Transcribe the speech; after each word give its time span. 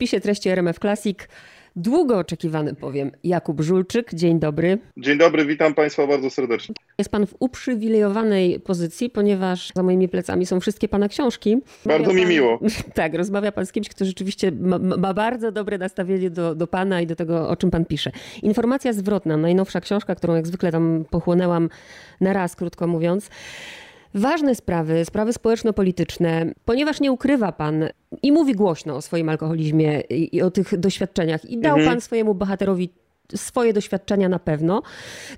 spisie 0.00 0.20
treści 0.20 0.48
RMF 0.48 0.78
Classic 0.78 1.18
długo 1.76 2.18
oczekiwany 2.18 2.74
powiem 2.74 3.10
Jakub 3.24 3.60
Żulczyk. 3.60 4.14
Dzień 4.14 4.38
dobry. 4.38 4.78
Dzień 4.96 5.18
dobry, 5.18 5.46
witam 5.46 5.74
Państwa 5.74 6.06
bardzo 6.06 6.30
serdecznie. 6.30 6.74
Jest 6.98 7.10
Pan 7.10 7.26
w 7.26 7.34
uprzywilejowanej 7.40 8.60
pozycji, 8.60 9.10
ponieważ 9.10 9.72
za 9.74 9.82
moimi 9.82 10.08
plecami 10.08 10.46
są 10.46 10.60
wszystkie 10.60 10.88
Pana 10.88 11.08
książki. 11.08 11.56
Bardzo 11.84 12.12
mi 12.12 12.26
miło. 12.26 12.58
Tak, 12.94 13.14
rozmawia 13.14 13.52
Pan 13.52 13.66
z 13.66 13.72
kimś, 13.72 13.88
kto 13.88 14.04
rzeczywiście 14.04 14.52
ma, 14.52 14.78
ma, 14.78 15.14
bardzo 15.14 15.52
dobre 15.52 15.78
nastawienie 15.78 16.30
do, 16.30 16.54
do 16.54 16.66
Pana 16.66 17.00
i 17.00 17.06
do 17.06 17.16
tego, 17.16 17.48
o 17.48 17.56
czym 17.56 17.70
Pan 17.70 17.84
pisze. 17.84 18.10
Informacja 18.42 18.92
zwrotna, 18.92 19.36
najnowsza 19.36 19.80
książka, 19.80 20.14
którą 20.14 20.34
jak 20.34 20.46
zwykle 20.46 20.72
tam 20.72 21.04
pochłonęłam 21.10 21.68
na 22.20 22.32
raz, 22.32 22.56
krótko 22.56 22.86
mówiąc 22.86 23.30
ważne 24.14 24.54
sprawy, 24.54 25.04
sprawy 25.04 25.32
społeczno-polityczne, 25.32 26.52
ponieważ 26.64 27.00
nie 27.00 27.12
ukrywa 27.12 27.52
pan 27.52 27.84
i 28.22 28.32
mówi 28.32 28.54
głośno 28.54 28.96
o 28.96 29.02
swoim 29.02 29.28
alkoholizmie 29.28 30.00
i, 30.00 30.42
o 30.42 30.50
tych 30.50 30.78
doświadczeniach 30.80 31.44
i 31.44 31.58
dał 31.58 31.76
mhm. 31.76 31.94
pan 31.94 32.00
swojemu 32.00 32.34
bohaterowi 32.34 32.90
swoje 33.34 33.72
doświadczenia 33.72 34.28
na 34.28 34.38
pewno, 34.38 34.82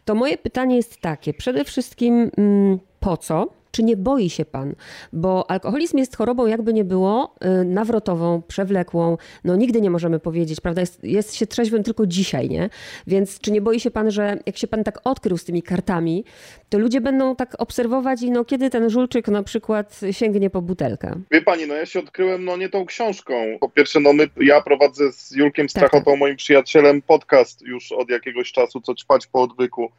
to 0.04 0.14
moje 0.14 0.38
pytanie 0.38 0.76
jest 0.76 1.00
takie. 1.00 1.34
Przede 1.34 1.64
wszystkim 1.64 2.30
mm, 2.36 2.78
po 3.00 3.16
co? 3.16 3.61
Czy 3.72 3.82
nie 3.82 3.96
boi 3.96 4.30
się 4.30 4.44
pan? 4.44 4.74
Bo 5.12 5.50
alkoholizm 5.50 5.98
jest 5.98 6.16
chorobą, 6.16 6.46
jakby 6.46 6.72
nie 6.72 6.84
było, 6.84 7.34
y, 7.62 7.64
nawrotową, 7.64 8.42
przewlekłą. 8.48 9.16
No 9.44 9.56
nigdy 9.56 9.80
nie 9.80 9.90
możemy 9.90 10.20
powiedzieć, 10.20 10.60
prawda? 10.60 10.80
Jest, 10.80 11.04
jest 11.04 11.34
się 11.34 11.46
trzeźwym 11.46 11.82
tylko 11.82 12.06
dzisiaj, 12.06 12.48
nie? 12.48 12.70
Więc 13.06 13.40
czy 13.40 13.52
nie 13.52 13.60
boi 13.60 13.80
się 13.80 13.90
pan, 13.90 14.10
że 14.10 14.38
jak 14.46 14.56
się 14.56 14.66
pan 14.66 14.84
tak 14.84 15.00
odkrył 15.04 15.38
z 15.38 15.44
tymi 15.44 15.62
kartami, 15.62 16.24
to 16.68 16.78
ludzie 16.78 17.00
będą 17.00 17.36
tak 17.36 17.54
obserwować 17.58 18.22
i 18.22 18.30
no 18.30 18.44
kiedy 18.44 18.70
ten 18.70 18.90
żulczyk 18.90 19.28
na 19.28 19.42
przykład 19.42 20.00
sięgnie 20.10 20.50
po 20.50 20.62
butelkę? 20.62 21.20
Wie 21.30 21.42
pani, 21.42 21.66
no 21.66 21.74
ja 21.74 21.86
się 21.86 21.98
odkryłem 21.98 22.44
no 22.44 22.56
nie 22.56 22.68
tą 22.68 22.86
książką. 22.86 23.34
Po 23.60 23.68
pierwsze, 23.68 24.00
no 24.00 24.12
my, 24.12 24.28
ja 24.40 24.60
prowadzę 24.60 25.12
z 25.12 25.30
Julkiem 25.30 25.68
Strachotą, 25.68 26.10
tak. 26.10 26.20
moim 26.20 26.36
przyjacielem, 26.36 27.02
podcast 27.02 27.62
już 27.62 27.92
od 27.92 28.10
jakiegoś 28.10 28.52
czasu, 28.52 28.80
co 28.80 28.94
ćpać 28.94 29.26
po 29.26 29.42
odwyku 29.42 29.90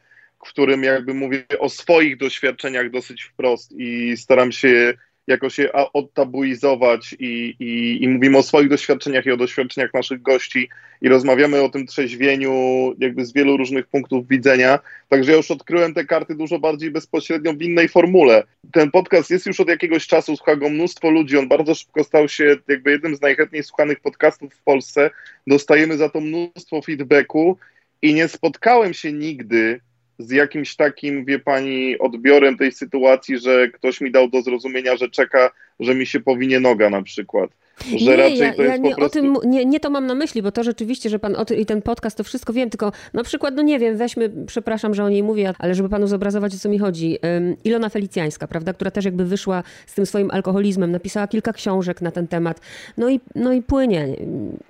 którym 0.44 0.83
jakby 0.83 1.13
mówię 1.13 1.44
o 1.59 1.69
swoich 1.69 2.17
doświadczeniach 2.17 2.89
dosyć 2.89 3.23
wprost 3.23 3.72
i 3.77 4.17
staram 4.17 4.52
się 4.52 4.94
jakoś 5.27 5.58
je 5.58 5.73
odtabuizować 5.73 7.16
i, 7.19 7.55
i, 7.59 8.03
i 8.03 8.08
mówimy 8.08 8.38
o 8.38 8.44
swoich 8.44 8.69
doświadczeniach 8.69 9.25
i 9.25 9.31
o 9.31 9.38
doświadczeniach 9.38 9.94
naszych 9.94 10.21
gości 10.21 10.69
i 11.02 11.09
rozmawiamy 11.09 11.61
o 11.61 11.69
tym 11.69 11.88
trzeźwieniu 11.88 12.53
jakby 12.99 13.25
z 13.25 13.33
wielu 13.33 13.58
różnych 13.58 13.88
punktów 13.88 14.27
widzenia. 14.27 14.80
Także 15.09 15.31
ja 15.31 15.38
już 15.38 15.52
odkryłem 15.52 15.94
te 15.94 16.05
karty 16.05 16.36
dużo 16.36 16.59
bardziej 16.59 16.91
bezpośrednio 16.91 17.53
w 17.53 17.61
innej 17.61 17.89
formule. 17.89 18.44
Ten 18.71 18.91
podcast 18.91 19.30
jest 19.30 19.45
już 19.45 19.59
od 19.59 19.67
jakiegoś 19.67 20.08
czasu, 20.08 20.38
słucha 20.38 20.55
go 20.55 20.69
mnóstwo 20.69 21.09
ludzi, 21.09 21.38
on 21.38 21.47
bardzo 21.47 21.75
szybko 21.75 22.03
stał 22.03 22.30
się 22.30 22.55
jakby 22.67 22.91
jednym 22.91 23.16
z 23.16 23.21
najchętniej 23.21 23.64
słuchanych 23.64 23.99
podcastów 23.99 24.53
w 24.53 24.64
Polsce. 24.64 25.09
Dostajemy 25.47 25.97
za 25.97 26.09
to 26.09 26.21
mnóstwo 26.21 26.81
feedbacku 26.81 27.58
i 28.02 28.14
nie 28.14 28.27
spotkałem 28.27 28.94
się 28.94 29.14
nigdy 29.14 29.80
z 30.19 30.31
jakimś 30.31 30.75
takim, 30.75 31.25
wie 31.25 31.39
pani, 31.39 32.00
odbiorem 32.00 32.58
tej 32.58 32.72
sytuacji, 32.72 33.39
że 33.39 33.67
ktoś 33.67 34.02
mi 34.02 34.11
dał 34.11 34.30
do 34.30 34.42
zrozumienia, 34.42 34.97
że 34.97 35.09
czeka, 35.09 35.52
że 35.80 35.95
mi 35.95 36.05
się 36.05 36.20
powinie 36.20 36.59
noga 36.59 36.89
na 36.89 37.02
przykład. 37.02 37.52
Że 37.81 38.05
nie, 38.05 38.16
raczej 38.16 38.38
ja, 38.38 38.53
to 38.53 38.61
jest 38.61 38.75
ja 38.75 38.77
nie, 38.77 38.95
prostu... 38.95 39.19
o 39.19 39.21
tym, 39.21 39.38
nie, 39.52 39.66
nie 39.66 39.79
to 39.79 39.89
mam 39.89 40.07
na 40.07 40.16
myśli, 40.16 40.41
bo 40.41 40.52
to 40.52 40.63
rzeczywiście, 40.63 41.09
że 41.09 41.19
pan 41.19 41.35
o 41.35 41.45
ty, 41.45 41.55
i 41.55 41.66
ten 41.66 41.81
podcast, 41.81 42.17
to 42.17 42.23
wszystko 42.23 42.53
wiem, 42.53 42.69
tylko 42.69 42.91
na 43.13 43.23
przykład, 43.23 43.55
no 43.55 43.61
nie 43.61 43.80
wiem, 43.80 43.97
weźmy, 43.97 44.31
przepraszam, 44.47 44.93
że 44.93 45.03
o 45.03 45.09
niej 45.09 45.23
mówię, 45.23 45.53
ale 45.59 45.75
żeby 45.75 45.89
panu 45.89 46.07
zobrazować, 46.07 46.55
o 46.55 46.57
co 46.57 46.69
mi 46.69 46.80
chodzi. 46.80 47.17
Um, 47.23 47.55
Ilona 47.63 47.89
Felicjańska, 47.89 48.47
prawda, 48.47 48.73
która 48.73 48.91
też 48.91 49.05
jakby 49.05 49.25
wyszła 49.25 49.63
z 49.85 49.93
tym 49.93 50.05
swoim 50.05 50.31
alkoholizmem, 50.31 50.91
napisała 50.91 51.27
kilka 51.27 51.53
książek 51.53 52.02
na 52.02 52.11
ten 52.11 52.27
temat, 52.27 52.61
no 52.97 53.09
i, 53.09 53.19
no 53.35 53.53
i 53.53 53.61
płynie. 53.61 54.08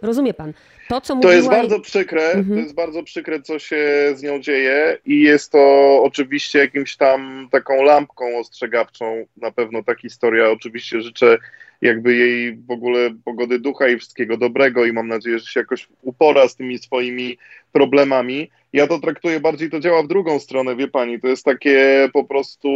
Rozumie 0.01 0.33
pan? 0.33 0.53
To, 0.89 1.01
co 1.01 1.15
mówiła... 1.15 1.31
To 1.31 1.37
jest 1.37 1.49
bardzo 1.49 1.79
przykre, 1.79 2.21
mhm. 2.21 2.49
to 2.49 2.55
jest 2.55 2.75
bardzo 2.75 3.03
przykre, 3.03 3.41
co 3.41 3.59
się 3.59 3.85
z 4.15 4.23
nią 4.23 4.39
dzieje 4.39 4.97
i 5.05 5.21
jest 5.21 5.51
to 5.51 5.99
oczywiście 6.03 6.59
jakimś 6.59 6.97
tam 6.97 7.47
taką 7.51 7.83
lampką 7.83 8.37
ostrzegawczą, 8.37 9.25
na 9.37 9.51
pewno 9.51 9.83
ta 9.83 9.95
historia. 9.95 10.51
Oczywiście 10.51 11.01
życzę 11.01 11.37
jakby 11.83 12.15
jej 12.15 12.55
w 12.55 12.71
ogóle 12.71 13.09
pogody 13.25 13.59
ducha 13.59 13.87
i 13.87 13.97
wszystkiego 13.97 14.37
dobrego 14.37 14.85
i 14.85 14.93
mam 14.93 15.07
nadzieję, 15.07 15.39
że 15.39 15.45
się 15.45 15.59
jakoś 15.59 15.87
upora 16.01 16.47
z 16.47 16.55
tymi 16.55 16.77
swoimi 16.77 17.37
problemami. 17.71 18.49
Ja 18.73 18.87
to 18.87 18.99
traktuję 18.99 19.39
bardziej, 19.39 19.69
to 19.69 19.79
działa 19.79 20.03
w 20.03 20.07
drugą 20.07 20.39
stronę, 20.39 20.75
wie 20.75 20.87
pani, 20.87 21.19
to 21.19 21.27
jest 21.27 21.45
takie 21.45 22.09
po 22.13 22.23
prostu, 22.23 22.69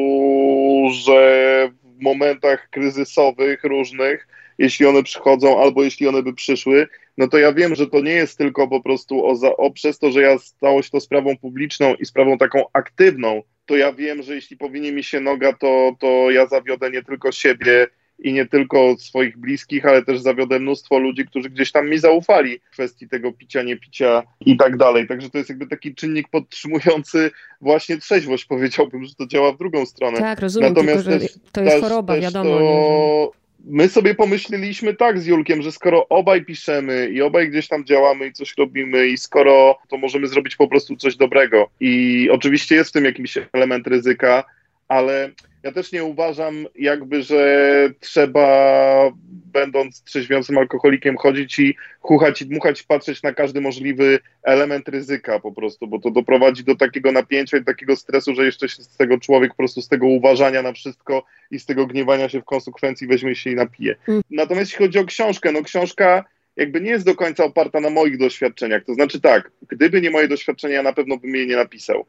że 0.91 1.71
w 1.83 2.01
momentach 2.01 2.69
kryzysowych 2.69 3.63
różnych, 3.63 4.27
jeśli 4.57 4.85
one 4.85 5.03
przychodzą 5.03 5.61
albo 5.61 5.83
jeśli 5.83 6.07
one 6.07 6.23
by 6.23 6.33
przyszły, 6.33 6.87
no 7.17 7.27
to 7.27 7.37
ja 7.37 7.53
wiem, 7.53 7.75
że 7.75 7.87
to 7.87 8.01
nie 8.01 8.11
jest 8.11 8.37
tylko 8.37 8.67
po 8.67 8.81
prostu 8.81 9.25
o, 9.25 9.35
za, 9.35 9.57
o 9.57 9.71
przez 9.71 9.99
to, 9.99 10.11
że 10.11 10.21
ja 10.21 10.37
stało 10.37 10.81
się 10.81 10.89
to 10.89 10.99
sprawą 10.99 11.37
publiczną 11.37 11.95
i 11.95 12.05
sprawą 12.05 12.37
taką 12.37 12.63
aktywną, 12.73 13.41
to 13.65 13.77
ja 13.77 13.93
wiem, 13.93 14.23
że 14.23 14.35
jeśli 14.35 14.57
powinie 14.57 14.91
mi 14.91 15.03
się 15.03 15.19
noga, 15.19 15.53
to, 15.53 15.95
to 15.99 16.31
ja 16.31 16.47
zawiodę 16.47 16.91
nie 16.91 17.03
tylko 17.03 17.31
siebie 17.31 17.87
i 18.19 18.33
nie 18.33 18.45
tylko 18.45 18.95
swoich 18.99 19.37
bliskich, 19.37 19.85
ale 19.85 20.05
też 20.05 20.19
zawiodę 20.19 20.59
mnóstwo 20.59 20.99
ludzi, 20.99 21.25
którzy 21.25 21.49
gdzieś 21.49 21.71
tam 21.71 21.89
mi 21.89 21.97
zaufali 21.97 22.59
w 22.59 22.69
kwestii 22.69 23.07
tego 23.07 23.33
picia, 23.33 23.63
nie 23.63 23.77
picia 23.77 24.23
i 24.45 24.57
tak 24.57 24.77
dalej. 24.77 25.07
Także 25.07 25.29
to 25.29 25.37
jest 25.37 25.49
jakby 25.49 25.67
taki 25.67 25.95
czynnik 25.95 26.29
podtrzymujący 26.29 27.31
właśnie 27.61 27.97
trzeźwość, 27.97 28.45
powiedziałbym, 28.55 29.05
że 29.05 29.15
to 29.15 29.27
działa 29.27 29.51
w 29.51 29.57
drugą 29.57 29.85
stronę. 29.85 30.17
Tak, 30.17 30.39
rozumiem, 30.39 30.69
Natomiast 30.69 31.05
tylko, 31.05 31.19
też, 31.19 31.33
to 31.51 31.61
jest 31.61 31.73
też, 31.73 31.83
choroba, 31.83 32.13
też 32.13 32.23
wiadomo. 32.23 32.49
To... 32.49 33.31
My 33.69 33.89
sobie 33.89 34.15
pomyśleliśmy 34.15 34.93
tak 34.93 35.19
z 35.19 35.25
Julkiem, 35.25 35.61
że 35.61 35.71
skoro 35.71 36.07
obaj 36.09 36.45
piszemy 36.45 37.09
i 37.09 37.21
obaj 37.21 37.49
gdzieś 37.49 37.67
tam 37.67 37.85
działamy 37.85 38.27
i 38.27 38.33
coś 38.33 38.57
robimy 38.57 39.07
i 39.07 39.17
skoro 39.17 39.77
to 39.89 39.97
możemy 39.97 40.27
zrobić 40.27 40.55
po 40.55 40.67
prostu 40.67 40.95
coś 40.95 41.15
dobrego 41.15 41.69
i 41.79 42.27
oczywiście 42.31 42.75
jest 42.75 42.89
w 42.89 42.93
tym 42.93 43.05
jakiś 43.05 43.37
element 43.53 43.87
ryzyka, 43.87 44.43
ale 44.87 45.31
ja 45.63 45.71
też 45.71 45.91
nie 45.91 46.03
uważam 46.03 46.65
jakby, 46.75 47.23
że 47.23 47.89
trzeba 47.99 49.11
będąc 49.53 50.03
trzeźwiącym 50.03 50.57
alkoholikiem 50.57 51.17
chodzić 51.17 51.59
i 51.59 51.75
chuchać 51.99 52.41
i 52.41 52.45
dmuchać, 52.45 52.83
patrzeć 52.83 53.23
na 53.23 53.33
każdy 53.33 53.61
możliwy 53.61 54.19
element 54.43 54.87
ryzyka 54.89 55.39
po 55.39 55.51
prostu, 55.51 55.87
bo 55.87 55.99
to 55.99 56.11
doprowadzi 56.11 56.63
do 56.63 56.75
takiego 56.75 57.11
napięcia 57.11 57.57
i 57.57 57.63
takiego 57.63 57.95
stresu, 57.95 58.35
że 58.35 58.45
jeszcze 58.45 58.69
się 58.69 58.83
z 58.83 58.97
tego 58.97 59.17
człowiek 59.17 59.51
po 59.51 59.57
prostu 59.57 59.81
z 59.81 59.87
tego 59.87 60.07
uważania 60.07 60.61
na 60.61 60.73
wszystko 60.73 61.23
i 61.51 61.59
z 61.59 61.65
tego 61.65 61.87
gniewania 61.87 62.29
się 62.29 62.41
w 62.41 62.45
konsekwencji 62.45 63.07
weźmie 63.07 63.35
się 63.35 63.49
i 63.49 63.55
napije. 63.55 63.95
Mm. 64.07 64.21
Natomiast 64.29 64.71
jeśli 64.71 64.85
chodzi 64.85 64.99
o 64.99 65.05
książkę, 65.05 65.51
no 65.51 65.63
książka 65.63 66.25
jakby 66.55 66.81
nie 66.81 66.89
jest 66.89 67.05
do 67.05 67.15
końca 67.15 67.43
oparta 67.43 67.79
na 67.79 67.89
moich 67.89 68.17
doświadczeniach. 68.17 68.83
To 68.83 68.93
znaczy 68.93 69.21
tak, 69.21 69.51
gdyby 69.67 70.01
nie 70.01 70.11
moje 70.11 70.27
doświadczenia, 70.27 70.75
ja 70.75 70.83
na 70.83 70.93
pewno 70.93 71.17
bym 71.17 71.35
jej 71.35 71.47
nie 71.47 71.55
napisał. 71.55 72.05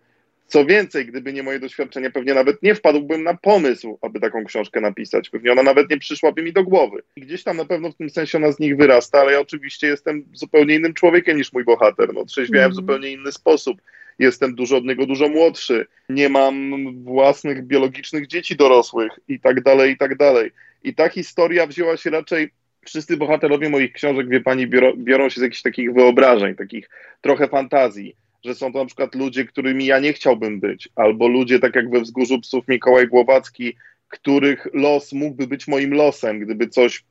Co 0.48 0.64
więcej, 0.64 1.06
gdyby 1.06 1.32
nie 1.32 1.42
moje 1.42 1.60
doświadczenia, 1.60 2.10
pewnie 2.10 2.34
nawet 2.34 2.62
nie 2.62 2.74
wpadłbym 2.74 3.22
na 3.22 3.34
pomysł, 3.34 3.98
aby 4.02 4.20
taką 4.20 4.44
książkę 4.44 4.80
napisać. 4.80 5.30
Pewnie 5.30 5.52
ona 5.52 5.62
nawet 5.62 5.90
nie 5.90 5.98
przyszłaby 5.98 6.42
mi 6.42 6.52
do 6.52 6.64
głowy. 6.64 7.02
I 7.16 7.20
gdzieś 7.20 7.42
tam 7.42 7.56
na 7.56 7.64
pewno 7.64 7.92
w 7.92 7.96
tym 7.96 8.10
sensie 8.10 8.38
ona 8.38 8.52
z 8.52 8.58
nich 8.58 8.76
wyrasta, 8.76 9.20
ale 9.20 9.32
ja 9.32 9.40
oczywiście 9.40 9.86
jestem 9.86 10.24
zupełnie 10.32 10.74
innym 10.74 10.94
człowiekiem 10.94 11.36
niż 11.36 11.52
mój 11.52 11.64
bohater. 11.64 12.14
No, 12.14 12.24
trzeźwiałem 12.24 12.64
mm. 12.64 12.72
w 12.72 12.76
zupełnie 12.76 13.12
inny 13.12 13.32
sposób. 13.32 13.82
Jestem 14.18 14.54
dużo 14.54 14.76
od 14.76 14.84
niego 14.84 15.06
dużo 15.06 15.28
młodszy. 15.28 15.86
Nie 16.08 16.28
mam 16.28 16.72
własnych 17.04 17.66
biologicznych 17.66 18.26
dzieci 18.26 18.56
dorosłych 18.56 19.12
i 19.28 19.40
tak 19.40 19.62
dalej, 19.62 19.92
i 19.92 19.96
tak 19.96 20.16
dalej. 20.16 20.50
I 20.84 20.94
ta 20.94 21.08
historia 21.08 21.66
wzięła 21.66 21.96
się 21.96 22.10
raczej 22.10 22.50
wszyscy 22.86 23.16
bohaterowie 23.16 23.68
moich 23.68 23.92
książek, 23.92 24.28
wie 24.28 24.40
pani, 24.40 24.66
biorą, 24.66 24.92
biorą 24.96 25.28
się 25.28 25.40
z 25.40 25.42
jakichś 25.42 25.62
takich 25.62 25.92
wyobrażeń, 25.92 26.54
takich 26.54 26.90
trochę 27.20 27.48
fantazji 27.48 28.16
że 28.44 28.54
są 28.54 28.72
to 28.72 28.78
na 28.78 28.86
przykład 28.86 29.14
ludzie, 29.14 29.44
którymi 29.44 29.86
ja 29.86 29.98
nie 29.98 30.12
chciałbym 30.12 30.60
być, 30.60 30.88
albo 30.96 31.28
ludzie, 31.28 31.58
tak 31.58 31.74
jak 31.74 31.90
we 31.90 32.00
Wzgórzu 32.00 32.40
Psów 32.40 32.68
Mikołaj 32.68 33.08
Głowacki, 33.08 33.74
których 34.08 34.66
los 34.72 35.12
mógłby 35.12 35.46
być 35.46 35.68
moim 35.68 35.94
losem, 35.94 36.40
gdyby 36.40 36.68
coś 36.68 37.04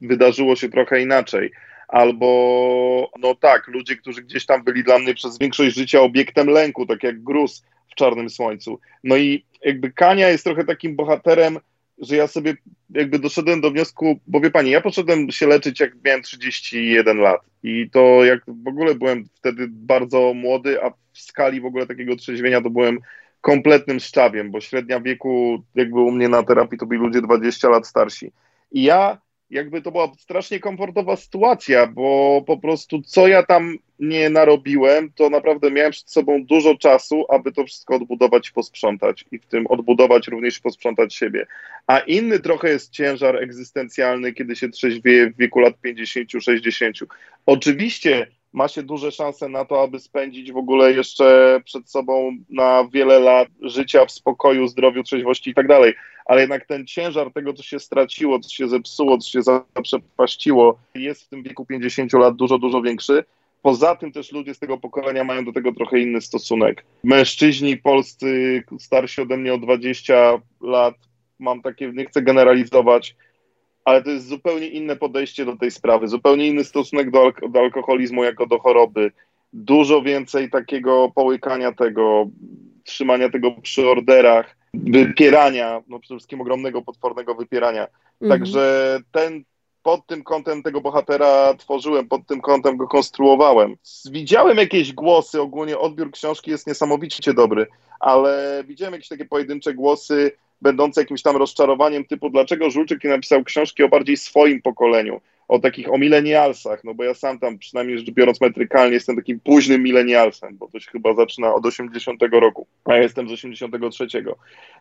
wydarzyło 0.00 0.56
się 0.56 0.68
trochę 0.68 1.02
inaczej. 1.02 1.50
Albo, 1.88 3.10
no 3.20 3.34
tak, 3.34 3.68
ludzie, 3.68 3.96
którzy 3.96 4.22
gdzieś 4.22 4.46
tam 4.46 4.64
byli 4.64 4.84
dla 4.84 4.98
mnie 4.98 5.14
przez 5.14 5.38
większość 5.38 5.76
życia 5.76 6.00
obiektem 6.00 6.46
lęku, 6.46 6.86
tak 6.86 7.02
jak 7.02 7.22
gruz 7.22 7.64
w 7.90 7.94
czarnym 7.94 8.30
słońcu. 8.30 8.80
No 9.04 9.16
i 9.16 9.44
jakby 9.64 9.92
Kania 9.92 10.28
jest 10.28 10.44
trochę 10.44 10.64
takim 10.64 10.96
bohaterem, 10.96 11.58
że 11.98 12.16
ja 12.16 12.26
sobie 12.26 12.54
jakby 12.90 13.18
doszedłem 13.18 13.60
do 13.60 13.70
wniosku, 13.70 14.20
bo 14.26 14.40
wie 14.40 14.50
pani, 14.50 14.70
ja 14.70 14.80
poszedłem 14.80 15.30
się 15.30 15.46
leczyć 15.46 15.80
jak 15.80 15.92
miałem 16.04 16.22
31 16.22 17.18
lat 17.18 17.40
i 17.62 17.90
to 17.90 18.24
jak 18.24 18.42
w 18.46 18.68
ogóle 18.68 18.94
byłem 18.94 19.24
wtedy 19.34 19.66
bardzo 19.70 20.34
młody, 20.34 20.84
a 20.84 20.90
w 20.90 21.18
skali 21.18 21.60
w 21.60 21.66
ogóle 21.66 21.86
takiego 21.86 22.16
trzeźwienia 22.16 22.60
to 22.60 22.70
byłem 22.70 22.98
kompletnym 23.40 24.00
szczawiem, 24.00 24.50
bo 24.50 24.60
średnia 24.60 25.00
wieku 25.00 25.62
jakby 25.74 26.00
u 26.00 26.10
mnie 26.10 26.28
na 26.28 26.42
terapii 26.42 26.78
to 26.78 26.86
byli 26.86 27.00
ludzie 27.00 27.22
20 27.22 27.68
lat 27.68 27.86
starsi. 27.86 28.32
I 28.72 28.82
ja 28.82 29.18
jakby 29.52 29.82
to 29.82 29.92
była 29.92 30.12
strasznie 30.18 30.60
komfortowa 30.60 31.16
sytuacja, 31.16 31.86
bo 31.86 32.42
po 32.46 32.58
prostu 32.58 33.02
co 33.02 33.28
ja 33.28 33.42
tam 33.42 33.76
nie 33.98 34.30
narobiłem, 34.30 35.12
to 35.12 35.30
naprawdę 35.30 35.70
miałem 35.70 35.92
przed 35.92 36.10
sobą 36.10 36.44
dużo 36.44 36.76
czasu, 36.76 37.24
aby 37.28 37.52
to 37.52 37.64
wszystko 37.64 37.94
odbudować 37.94 38.48
i 38.48 38.52
posprzątać. 38.52 39.24
I 39.32 39.38
w 39.38 39.46
tym 39.46 39.66
odbudować 39.66 40.28
również 40.28 40.60
posprzątać 40.60 41.14
siebie. 41.14 41.46
A 41.86 41.98
inny 41.98 42.40
trochę 42.40 42.68
jest 42.68 42.92
ciężar 42.92 43.42
egzystencjalny, 43.42 44.32
kiedy 44.32 44.56
się 44.56 44.68
trzeźwieje 44.68 45.30
w 45.30 45.36
wieku 45.36 45.60
lat 45.60 45.74
50-60. 45.84 47.06
Oczywiście 47.46 48.26
ma 48.52 48.68
się 48.68 48.82
duże 48.82 49.12
szanse 49.12 49.48
na 49.48 49.64
to, 49.64 49.82
aby 49.82 49.98
spędzić 49.98 50.52
w 50.52 50.56
ogóle 50.56 50.92
jeszcze 50.92 51.60
przed 51.64 51.90
sobą 51.90 52.36
na 52.50 52.88
wiele 52.92 53.18
lat 53.18 53.48
życia 53.60 54.06
w 54.06 54.12
spokoju, 54.12 54.68
zdrowiu, 54.68 55.02
trzeźwości 55.02 55.50
i 55.50 55.54
tak 55.54 55.68
dalej. 55.68 55.94
Ale 56.24 56.40
jednak 56.40 56.66
ten 56.66 56.86
ciężar 56.86 57.32
tego, 57.32 57.52
co 57.52 57.62
się 57.62 57.80
straciło, 57.80 58.40
co 58.40 58.50
się 58.50 58.68
zepsuło, 58.68 59.18
co 59.18 59.30
się 59.30 59.42
zaprzepaściło, 59.42 60.78
jest 60.94 61.24
w 61.24 61.28
tym 61.28 61.42
wieku 61.42 61.66
50 61.66 62.12
lat 62.12 62.36
dużo, 62.36 62.58
dużo 62.58 62.82
większy. 62.82 63.24
Poza 63.62 63.96
tym 63.96 64.12
też 64.12 64.32
ludzie 64.32 64.54
z 64.54 64.58
tego 64.58 64.78
pokolenia 64.78 65.24
mają 65.24 65.44
do 65.44 65.52
tego 65.52 65.72
trochę 65.72 65.98
inny 65.98 66.20
stosunek. 66.20 66.84
Mężczyźni 67.04 67.76
polscy, 67.76 68.62
starsi 68.78 69.20
ode 69.20 69.36
mnie 69.36 69.54
o 69.54 69.58
20 69.58 70.14
lat, 70.60 70.94
mam 71.38 71.62
takie, 71.62 71.92
nie 71.94 72.06
chcę 72.06 72.22
generalizować, 72.22 73.16
ale 73.84 74.02
to 74.02 74.10
jest 74.10 74.28
zupełnie 74.28 74.68
inne 74.68 74.96
podejście 74.96 75.44
do 75.44 75.56
tej 75.56 75.70
sprawy, 75.70 76.08
zupełnie 76.08 76.48
inny 76.48 76.64
stosunek 76.64 77.10
do, 77.10 77.20
alk 77.20 77.50
do 77.50 77.60
alkoholizmu 77.60 78.24
jako 78.24 78.46
do 78.46 78.58
choroby. 78.58 79.12
Dużo 79.52 80.02
więcej 80.02 80.50
takiego 80.50 81.12
połykania 81.14 81.72
tego, 81.72 82.26
trzymania 82.84 83.30
tego 83.30 83.50
przy 83.50 83.88
orderach, 83.88 84.56
wypierania, 84.74 85.82
no 85.88 86.00
przede 86.00 86.18
wszystkim 86.18 86.40
ogromnego, 86.40 86.82
potwornego 86.82 87.34
wypierania. 87.34 87.86
Mhm. 88.20 88.40
Także 88.40 88.98
ten, 89.12 89.44
pod 89.82 90.06
tym 90.06 90.22
kątem 90.22 90.62
tego 90.62 90.80
bohatera 90.80 91.54
tworzyłem, 91.54 92.08
pod 92.08 92.26
tym 92.26 92.40
kątem 92.40 92.76
go 92.76 92.88
konstruowałem. 92.88 93.76
Widziałem 94.10 94.56
jakieś 94.56 94.92
głosy, 94.92 95.40
ogólnie 95.40 95.78
odbiór 95.78 96.10
książki 96.10 96.50
jest 96.50 96.66
niesamowicie 96.66 97.34
dobry, 97.34 97.66
ale 98.00 98.64
widziałem 98.66 98.92
jakieś 98.92 99.08
takie 99.08 99.24
pojedyncze 99.24 99.74
głosy, 99.74 100.32
będące 100.62 101.00
jakimś 101.00 101.22
tam 101.22 101.36
rozczarowaniem 101.36 102.04
typu, 102.04 102.30
dlaczego 102.30 102.70
Żulczyk 102.70 103.04
nie 103.04 103.10
napisał 103.10 103.44
książki 103.44 103.82
o 103.82 103.88
bardziej 103.88 104.16
swoim 104.16 104.62
pokoleniu, 104.62 105.20
o 105.48 105.58
takich, 105.58 105.92
o 105.92 105.98
milenialsach, 105.98 106.84
no 106.84 106.94
bo 106.94 107.04
ja 107.04 107.14
sam 107.14 107.38
tam, 107.38 107.58
przynajmniej 107.58 107.98
rzecz 107.98 108.10
biorąc 108.10 108.40
metrykalnie, 108.40 108.94
jestem 108.94 109.16
takim 109.16 109.40
późnym 109.40 109.82
milenialsem, 109.82 110.56
bo 110.56 110.68
to 110.68 110.80
się 110.80 110.90
chyba 110.90 111.14
zaczyna 111.14 111.54
od 111.54 111.66
80 111.66 112.22
roku, 112.32 112.66
a 112.84 112.94
ja 112.94 113.02
jestem 113.02 113.28
z 113.28 113.32
83. 113.32 114.06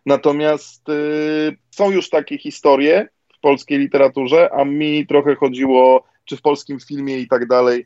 Natomiast 0.05 0.89
y, 0.89 1.57
są 1.71 1.91
już 1.91 2.09
takie 2.09 2.37
historie 2.37 3.07
w 3.41 3.49
polskiej 3.49 3.79
literaturze, 3.79 4.49
a 4.53 4.65
mi 4.65 5.07
trochę 5.07 5.35
chodziło, 5.35 6.03
czy 6.25 6.37
w 6.37 6.41
polskim 6.41 6.79
filmie 6.79 7.19
i 7.19 7.27
tak 7.27 7.47
dalej, 7.47 7.85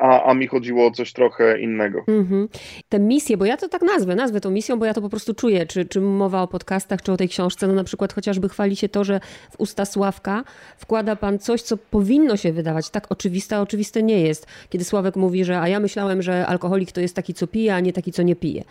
a, 0.00 0.22
a 0.24 0.34
mi 0.34 0.46
chodziło 0.46 0.86
o 0.86 0.90
coś 0.90 1.12
trochę 1.12 1.60
innego. 1.60 2.04
Mm-hmm. 2.08 2.48
Te 2.88 2.98
misje, 2.98 3.36
bo 3.36 3.44
ja 3.44 3.56
to 3.56 3.68
tak 3.68 3.82
nazwę, 3.82 4.14
nazwę 4.14 4.40
tą 4.40 4.50
misją, 4.50 4.78
bo 4.78 4.84
ja 4.84 4.94
to 4.94 5.00
po 5.00 5.08
prostu 5.08 5.34
czuję, 5.34 5.66
czy, 5.66 5.84
czy 5.84 6.00
mowa 6.00 6.42
o 6.42 6.48
podcastach, 6.48 7.02
czy 7.02 7.12
o 7.12 7.16
tej 7.16 7.28
książce, 7.28 7.66
no 7.66 7.72
na 7.72 7.84
przykład 7.84 8.12
chociażby 8.12 8.48
chwali 8.48 8.76
się 8.76 8.88
to, 8.88 9.04
że 9.04 9.20
w 9.50 9.60
usta 9.60 9.84
Sławka 9.84 10.44
wkłada 10.76 11.16
pan 11.16 11.38
coś, 11.38 11.62
co 11.62 11.76
powinno 11.76 12.36
się 12.36 12.52
wydawać 12.52 12.90
tak 12.90 13.12
oczywiste, 13.12 13.56
a 13.56 13.60
oczywiste 13.60 14.02
nie 14.02 14.20
jest. 14.20 14.46
Kiedy 14.68 14.84
Sławek 14.84 15.16
mówi, 15.16 15.44
że 15.44 15.60
a 15.60 15.68
ja 15.68 15.80
myślałem, 15.80 16.22
że 16.22 16.46
alkoholik 16.46 16.92
to 16.92 17.00
jest 17.00 17.16
taki, 17.16 17.34
co 17.34 17.46
pije, 17.46 17.74
a 17.74 17.80
nie 17.80 17.92
taki, 17.92 18.12
co 18.12 18.22
nie 18.22 18.36
pije. 18.36 18.64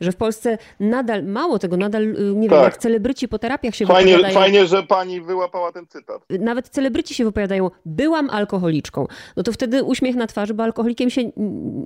Że 0.00 0.12
w 0.12 0.16
Polsce 0.16 0.58
nadal, 0.80 1.24
mało 1.24 1.58
tego, 1.58 1.76
nadal, 1.76 2.02
y, 2.02 2.34
nie 2.34 2.48
tak. 2.48 2.58
wiem, 2.58 2.64
jak 2.64 2.76
celebryci 2.76 3.28
po 3.28 3.38
terapiach 3.38 3.74
się 3.74 3.86
fajnie, 3.86 4.12
wypowiadają. 4.12 4.40
Fajnie, 4.40 4.66
że 4.66 4.82
pani 4.82 5.20
wyłapała 5.20 5.72
ten 5.72 5.86
cytat. 5.86 6.22
Nawet 6.40 6.68
celebryci 6.68 7.14
się 7.14 7.24
wypowiadają, 7.24 7.70
byłam 7.84 8.30
alkoholiczką. 8.30 9.06
No 9.36 9.42
to 9.42 9.52
wtedy 9.52 9.84
uśmiech 9.84 10.16
na 10.18 10.26
twarzy, 10.26 10.54
bo 10.54 10.62
alkoholikiem 10.62 11.10
się 11.10 11.22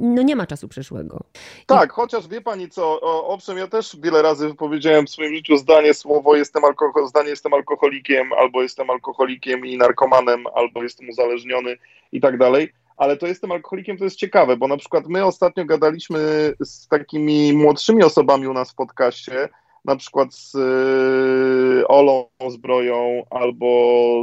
no 0.00 0.22
nie 0.22 0.36
ma 0.36 0.46
czasu 0.46 0.68
przeszłego. 0.68 1.20
Tak, 1.66 1.90
I... 1.90 1.92
chociaż 1.92 2.28
wie 2.28 2.40
pani 2.40 2.70
co, 2.70 3.00
owszem, 3.26 3.58
ja 3.58 3.68
też 3.68 3.96
wiele 4.00 4.22
razy 4.22 4.48
wypowiedziałem 4.48 5.06
w 5.06 5.10
swoim 5.10 5.34
życiu 5.34 5.56
zdanie, 5.56 5.94
słowo 5.94 6.36
jestem 6.36 6.64
alkohol, 6.64 7.08
zdanie 7.08 7.30
jestem 7.30 7.54
alkoholikiem, 7.54 8.32
albo 8.32 8.62
jestem 8.62 8.90
alkoholikiem 8.90 9.66
i 9.66 9.76
narkomanem, 9.76 10.44
albo 10.54 10.82
jestem 10.82 11.08
uzależniony 11.08 11.76
i 12.12 12.20
tak 12.20 12.38
dalej. 12.38 12.72
Ale 12.96 13.16
to 13.16 13.26
jestem 13.26 13.52
alkoholikiem, 13.52 13.98
to 13.98 14.04
jest 14.04 14.16
ciekawe, 14.16 14.56
bo 14.56 14.68
na 14.68 14.76
przykład 14.76 15.06
my 15.06 15.24
ostatnio 15.24 15.64
gadaliśmy 15.64 16.52
z 16.60 16.88
takimi 16.88 17.52
młodszymi 17.52 18.02
osobami 18.02 18.46
u 18.46 18.52
nas 18.52 18.72
w 18.72 18.74
podcaście, 18.74 19.48
na 19.84 19.96
przykład 19.96 20.34
z 20.34 20.54
y, 20.54 21.88
Olą 21.88 22.28
Zbroją 22.48 23.22
albo 23.30 23.66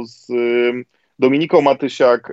z 0.04 0.30
y, 0.30 0.84
Dominiką 1.20 1.60
Matysiak, 1.60 2.32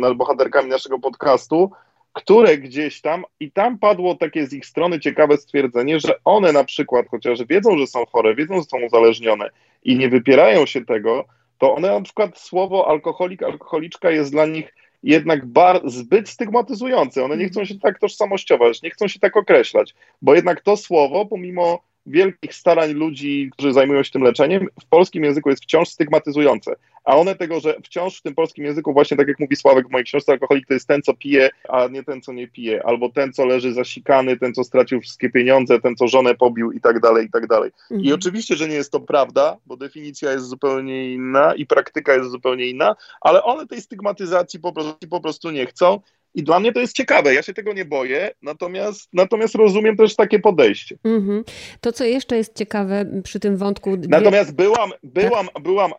yy, 0.00 0.14
bohaterkami 0.14 0.68
naszego 0.68 0.98
podcastu, 0.98 1.70
które 2.12 2.58
gdzieś 2.58 3.00
tam 3.00 3.24
i 3.40 3.50
tam 3.50 3.78
padło 3.78 4.14
takie 4.14 4.46
z 4.46 4.52
ich 4.52 4.66
strony 4.66 5.00
ciekawe 5.00 5.36
stwierdzenie, 5.36 6.00
że 6.00 6.14
one 6.24 6.52
na 6.52 6.64
przykład, 6.64 7.06
chociaż 7.10 7.44
wiedzą, 7.44 7.78
że 7.78 7.86
są 7.86 8.06
chore, 8.06 8.34
wiedzą, 8.34 8.54
że 8.54 8.62
są 8.62 8.78
uzależnione 8.86 9.50
i 9.84 9.96
nie 9.96 10.08
wypierają 10.08 10.66
się 10.66 10.84
tego, 10.84 11.24
to 11.58 11.74
one 11.74 11.88
na 11.88 12.00
przykład 12.00 12.38
słowo 12.38 12.88
alkoholik, 12.88 13.42
alkoholiczka 13.42 14.10
jest 14.10 14.32
dla 14.32 14.46
nich 14.46 14.74
jednak 15.02 15.46
bar, 15.46 15.80
zbyt 15.84 16.28
stygmatyzujące. 16.28 17.24
One 17.24 17.36
nie 17.36 17.48
chcą 17.48 17.64
się 17.64 17.78
tak 17.78 17.98
tożsamościować, 17.98 18.82
nie 18.82 18.90
chcą 18.90 19.08
się 19.08 19.20
tak 19.20 19.36
określać, 19.36 19.94
bo 20.22 20.34
jednak 20.34 20.60
to 20.60 20.76
słowo, 20.76 21.26
pomimo 21.26 21.82
wielkich 22.08 22.54
starań 22.54 22.92
ludzi, 22.92 23.50
którzy 23.52 23.72
zajmują 23.72 24.02
się 24.02 24.10
tym 24.10 24.22
leczeniem, 24.22 24.66
w 24.80 24.86
polskim 24.86 25.24
języku 25.24 25.50
jest 25.50 25.62
wciąż 25.62 25.88
stygmatyzujące. 25.88 26.76
A 27.08 27.16
one 27.16 27.34
tego, 27.34 27.60
że 27.60 27.74
wciąż 27.84 28.18
w 28.18 28.22
tym 28.22 28.34
polskim 28.34 28.64
języku, 28.64 28.92
właśnie 28.92 29.16
tak 29.16 29.28
jak 29.28 29.38
mówi 29.38 29.56
Sławek 29.56 29.88
w 29.88 29.90
mojej 29.90 30.04
książce, 30.04 30.32
alkoholik 30.32 30.66
to 30.66 30.74
jest 30.74 30.88
ten, 30.88 31.02
co 31.02 31.14
pije, 31.14 31.50
a 31.68 31.88
nie 31.88 32.04
ten, 32.04 32.22
co 32.22 32.32
nie 32.32 32.48
pije, 32.48 32.86
albo 32.86 33.08
ten, 33.08 33.32
co 33.32 33.46
leży 33.46 33.72
zasikany, 33.72 34.36
ten, 34.36 34.54
co 34.54 34.64
stracił 34.64 35.00
wszystkie 35.00 35.30
pieniądze, 35.30 35.80
ten, 35.80 35.96
co 35.96 36.08
żonę 36.08 36.34
pobił 36.34 36.72
i 36.72 36.80
tak 36.80 37.00
dalej, 37.00 37.26
i 37.26 37.30
tak 37.30 37.46
dalej. 37.46 37.70
Mhm. 37.90 38.00
I 38.00 38.12
oczywiście, 38.12 38.56
że 38.56 38.68
nie 38.68 38.74
jest 38.74 38.92
to 38.92 39.00
prawda, 39.00 39.56
bo 39.66 39.76
definicja 39.76 40.32
jest 40.32 40.46
zupełnie 40.46 41.12
inna 41.12 41.54
i 41.54 41.66
praktyka 41.66 42.14
jest 42.14 42.30
zupełnie 42.30 42.66
inna, 42.66 42.96
ale 43.20 43.42
one 43.42 43.66
tej 43.66 43.80
stygmatyzacji 43.80 44.60
po 44.60 44.72
prostu, 44.72 45.08
po 45.10 45.20
prostu 45.20 45.50
nie 45.50 45.66
chcą 45.66 46.00
i 46.38 46.42
dla 46.42 46.60
mnie 46.60 46.72
to 46.72 46.80
jest 46.80 46.96
ciekawe, 46.96 47.34
ja 47.34 47.42
się 47.42 47.54
tego 47.54 47.72
nie 47.72 47.84
boję, 47.84 48.30
natomiast, 48.42 49.08
natomiast 49.12 49.54
rozumiem 49.54 49.96
też 49.96 50.16
takie 50.16 50.38
podejście. 50.38 50.96
Mm-hmm. 51.04 51.42
To, 51.80 51.92
co 51.92 52.04
jeszcze 52.04 52.36
jest 52.36 52.56
ciekawe 52.56 53.04
przy 53.24 53.40
tym 53.40 53.56
wątku. 53.56 53.96
Natomiast 54.08 54.54
byłam, 54.54 54.90
byłam, 55.02 55.46
tak? 55.46 55.62
byłam, 55.62 55.92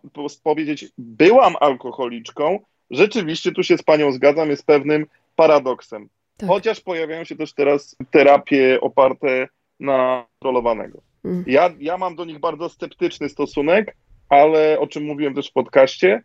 powiedzieć, 0.44 0.86
byłam 0.98 1.56
alkoholiczką. 1.60 2.60
Rzeczywiście 2.92 3.52
tu 3.52 3.64
się 3.64 3.78
z 3.78 3.84
panią 3.84 4.12
zgadzam, 4.12 4.50
jest 4.50 4.66
pewnym 4.66 5.06
paradoksem. 5.36 6.10
Tak. 6.38 6.50
Chociaż 6.50 6.82
pojawiają 6.82 7.24
się 7.24 7.36
też 7.36 7.54
teraz 7.54 7.96
terapie 8.12 8.82
oparte 8.82 9.48
na 9.80 10.26
kontrolowanego. 10.40 11.02
Mm. 11.26 11.44
Ja, 11.48 11.70
ja 11.80 11.98
mam 11.98 12.16
do 12.16 12.26
nich 12.26 12.40
bardzo 12.40 12.70
sceptyczny 12.70 13.30
stosunek, 13.30 13.96
ale 14.30 14.80
o 14.80 14.88
czym 14.88 15.04
mówiłem 15.04 15.36
też 15.36 15.50
w 15.50 15.54
podcaście, 15.54 16.22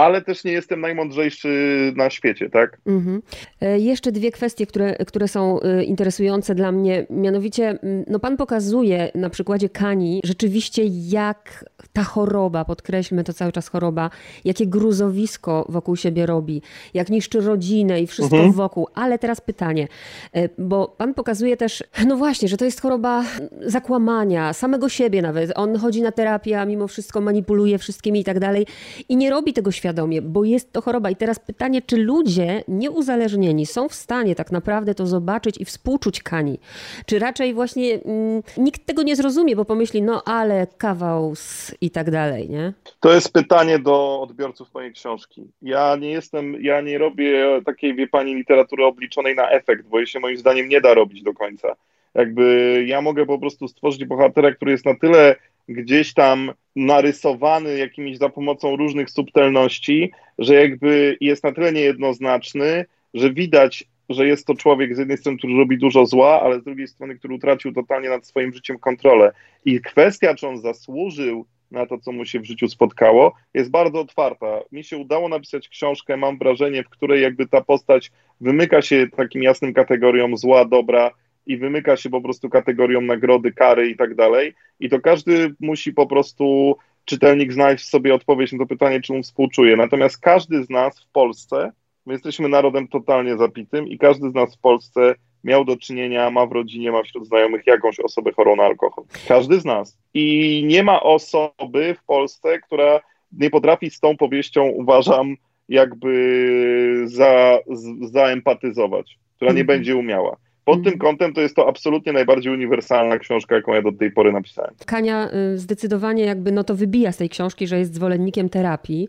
ale 0.00 0.22
też 0.22 0.44
nie 0.44 0.52
jestem 0.52 0.80
najmądrzejszy 0.80 1.48
na 1.96 2.10
świecie, 2.10 2.50
tak? 2.50 2.78
Mhm. 2.86 3.22
E, 3.60 3.78
jeszcze 3.78 4.12
dwie 4.12 4.30
kwestie, 4.30 4.66
które, 4.66 4.96
które 4.96 5.28
są 5.28 5.60
e, 5.60 5.84
interesujące 5.84 6.54
dla 6.54 6.72
mnie. 6.72 7.06
Mianowicie, 7.10 7.78
no 8.06 8.18
pan 8.18 8.36
pokazuje 8.36 9.10
na 9.14 9.30
przykładzie 9.30 9.68
Kani 9.68 10.20
rzeczywiście, 10.24 10.82
jak 10.86 11.64
ta 11.92 12.02
choroba, 12.02 12.64
podkreślmy 12.64 13.24
to 13.24 13.32
cały 13.32 13.52
czas 13.52 13.68
choroba, 13.68 14.10
jakie 14.44 14.66
gruzowisko 14.66 15.66
wokół 15.68 15.96
siebie 15.96 16.26
robi, 16.26 16.62
jak 16.94 17.10
niszczy 17.10 17.40
rodzinę 17.40 18.00
i 18.00 18.06
wszystko 18.06 18.36
mhm. 18.36 18.52
wokół. 18.52 18.86
Ale 18.94 19.18
teraz 19.18 19.40
pytanie, 19.40 19.88
e, 20.32 20.48
bo 20.58 20.88
pan 20.88 21.14
pokazuje 21.14 21.56
też, 21.56 21.84
no 22.06 22.16
właśnie, 22.16 22.48
że 22.48 22.56
to 22.56 22.64
jest 22.64 22.80
choroba 22.80 23.24
zakłamania, 23.60 24.52
samego 24.52 24.88
siebie 24.88 25.22
nawet. 25.22 25.52
On 25.54 25.76
chodzi 25.76 26.02
na 26.02 26.12
terapię, 26.12 26.60
a 26.60 26.64
mimo 26.64 26.88
wszystko 26.88 27.20
manipuluje 27.20 27.78
wszystkimi 27.78 28.20
i 28.20 28.24
tak 28.24 28.38
dalej 28.38 28.66
i 29.08 29.16
nie 29.16 29.30
robi 29.30 29.52
tego 29.52 29.72
świadomie, 29.90 30.22
bo 30.22 30.44
jest 30.44 30.72
to 30.72 30.80
choroba. 30.80 31.10
I 31.10 31.16
teraz 31.16 31.38
pytanie, 31.38 31.82
czy 31.82 31.96
ludzie 31.96 32.64
nieuzależnieni 32.68 33.66
są 33.66 33.88
w 33.88 33.94
stanie 33.94 34.34
tak 34.34 34.52
naprawdę 34.52 34.94
to 34.94 35.06
zobaczyć 35.06 35.60
i 35.60 35.64
współczuć 35.64 36.22
Kani? 36.22 36.58
Czy 37.06 37.18
raczej 37.18 37.54
właśnie 37.54 37.94
mm, 37.94 38.42
nikt 38.56 38.86
tego 38.86 39.02
nie 39.02 39.16
zrozumie, 39.16 39.56
bo 39.56 39.64
pomyśli, 39.64 40.02
no 40.02 40.22
ale 40.24 40.66
kawał 40.78 41.34
z 41.34 41.74
i 41.80 41.90
tak 41.90 42.10
dalej, 42.10 42.48
nie? 42.50 42.72
To 43.00 43.14
jest 43.14 43.32
pytanie 43.32 43.78
do 43.78 44.20
odbiorców 44.22 44.74
mojej 44.74 44.92
książki. 44.92 45.42
Ja 45.62 45.96
nie 45.96 46.10
jestem, 46.10 46.62
ja 46.62 46.80
nie 46.80 46.98
robię 46.98 47.60
takiej, 47.66 47.94
wie 47.94 48.06
pani, 48.06 48.34
literatury 48.34 48.84
obliczonej 48.84 49.34
na 49.36 49.50
efekt, 49.50 49.86
bo 49.88 49.98
jej 49.98 50.06
się 50.06 50.20
moim 50.20 50.36
zdaniem 50.36 50.68
nie 50.68 50.80
da 50.80 50.94
robić 50.94 51.22
do 51.22 51.32
końca. 51.32 51.76
Jakby 52.14 52.44
ja 52.86 53.00
mogę 53.00 53.26
po 53.26 53.38
prostu 53.38 53.68
stworzyć 53.68 54.04
bohatera, 54.04 54.52
który 54.52 54.72
jest 54.72 54.86
na 54.86 54.94
tyle 54.94 55.36
gdzieś 55.70 56.14
tam 56.14 56.52
narysowany 56.76 57.78
jakimiś 57.78 58.18
za 58.18 58.28
pomocą 58.28 58.76
różnych 58.76 59.10
subtelności, 59.10 60.12
że 60.38 60.54
jakby 60.54 61.16
jest 61.20 61.44
na 61.44 61.52
tyle 61.52 61.72
niejednoznaczny, 61.72 62.84
że 63.14 63.32
widać, 63.32 63.84
że 64.08 64.26
jest 64.26 64.46
to 64.46 64.54
człowiek 64.54 64.96
z 64.96 64.98
jednej 64.98 65.18
strony, 65.18 65.38
który 65.38 65.56
robi 65.56 65.78
dużo 65.78 66.06
zła, 66.06 66.42
ale 66.42 66.60
z 66.60 66.64
drugiej 66.64 66.88
strony, 66.88 67.18
który 67.18 67.34
utracił 67.34 67.72
totalnie 67.72 68.08
nad 68.08 68.26
swoim 68.26 68.52
życiem 68.52 68.78
kontrolę. 68.78 69.32
I 69.64 69.80
kwestia, 69.80 70.34
czy 70.34 70.48
on 70.48 70.60
zasłużył 70.60 71.46
na 71.70 71.86
to, 71.86 71.98
co 71.98 72.12
mu 72.12 72.24
się 72.24 72.40
w 72.40 72.44
życiu 72.44 72.68
spotkało, 72.68 73.34
jest 73.54 73.70
bardzo 73.70 74.00
otwarta. 74.00 74.60
Mi 74.72 74.84
się 74.84 74.96
udało 74.98 75.28
napisać 75.28 75.68
książkę, 75.68 76.16
mam 76.16 76.38
wrażenie, 76.38 76.82
w 76.82 76.88
której 76.88 77.22
jakby 77.22 77.48
ta 77.48 77.60
postać 77.60 78.12
wymyka 78.40 78.82
się 78.82 79.06
takim 79.16 79.42
jasnym 79.42 79.74
kategoriom 79.74 80.36
zła, 80.36 80.64
dobra 80.64 81.10
i 81.50 81.56
wymyka 81.56 81.96
się 81.96 82.10
po 82.10 82.20
prostu 82.20 82.48
kategorią 82.48 83.00
nagrody, 83.00 83.52
kary 83.52 83.90
i 83.90 83.96
tak 83.96 84.14
dalej. 84.14 84.54
I 84.80 84.88
to 84.88 85.00
każdy 85.00 85.54
musi 85.60 85.92
po 85.92 86.06
prostu 86.06 86.76
czytelnik 87.04 87.52
znaleźć 87.52 87.88
sobie 87.88 88.14
odpowiedź 88.14 88.52
na 88.52 88.58
to 88.58 88.66
pytanie, 88.66 89.00
czy 89.00 89.12
mu 89.12 89.22
współczuje. 89.22 89.76
Natomiast 89.76 90.20
każdy 90.20 90.64
z 90.64 90.70
nas 90.70 91.00
w 91.00 91.12
Polsce, 91.12 91.72
my 92.06 92.12
jesteśmy 92.12 92.48
narodem 92.48 92.88
totalnie 92.88 93.36
zapitym 93.36 93.88
i 93.88 93.98
każdy 93.98 94.30
z 94.30 94.34
nas 94.34 94.56
w 94.56 94.60
Polsce 94.60 95.14
miał 95.44 95.64
do 95.64 95.76
czynienia, 95.76 96.30
ma 96.30 96.46
w 96.46 96.52
rodzinie, 96.52 96.92
ma 96.92 97.02
wśród 97.02 97.26
znajomych 97.26 97.66
jakąś 97.66 98.00
osobę 98.00 98.32
chorą 98.32 98.56
na 98.56 98.62
alkohol. 98.62 99.04
Każdy 99.28 99.60
z 99.60 99.64
nas. 99.64 99.98
I 100.14 100.62
nie 100.66 100.82
ma 100.82 101.02
osoby 101.02 101.96
w 101.98 102.04
Polsce, 102.04 102.58
która 102.58 103.00
nie 103.32 103.50
potrafi 103.50 103.90
z 103.90 104.00
tą 104.00 104.16
powieścią, 104.16 104.64
uważam, 104.66 105.36
jakby 105.68 107.02
za, 107.04 107.58
zaempatyzować, 108.00 109.18
która 109.36 109.52
nie 109.52 109.60
mhm. 109.60 109.78
będzie 109.78 109.96
umiała. 109.96 110.36
Pod 110.64 110.74
tym 110.74 110.92
mhm. 110.92 110.98
kątem 110.98 111.34
to 111.34 111.40
jest 111.40 111.56
to 111.56 111.68
absolutnie 111.68 112.12
najbardziej 112.12 112.52
uniwersalna 112.52 113.18
książka, 113.18 113.54
jaką 113.54 113.72
ja 113.72 113.82
do 113.82 113.92
tej 113.92 114.10
pory 114.10 114.32
napisałem. 114.32 114.74
Kania 114.86 115.30
y, 115.54 115.58
zdecydowanie 115.58 116.24
jakby 116.24 116.52
no 116.52 116.64
to 116.64 116.74
wybija 116.74 117.12
z 117.12 117.16
tej 117.16 117.28
książki, 117.28 117.66
że 117.66 117.78
jest 117.78 117.94
zwolennikiem 117.94 118.48
terapii. 118.48 119.08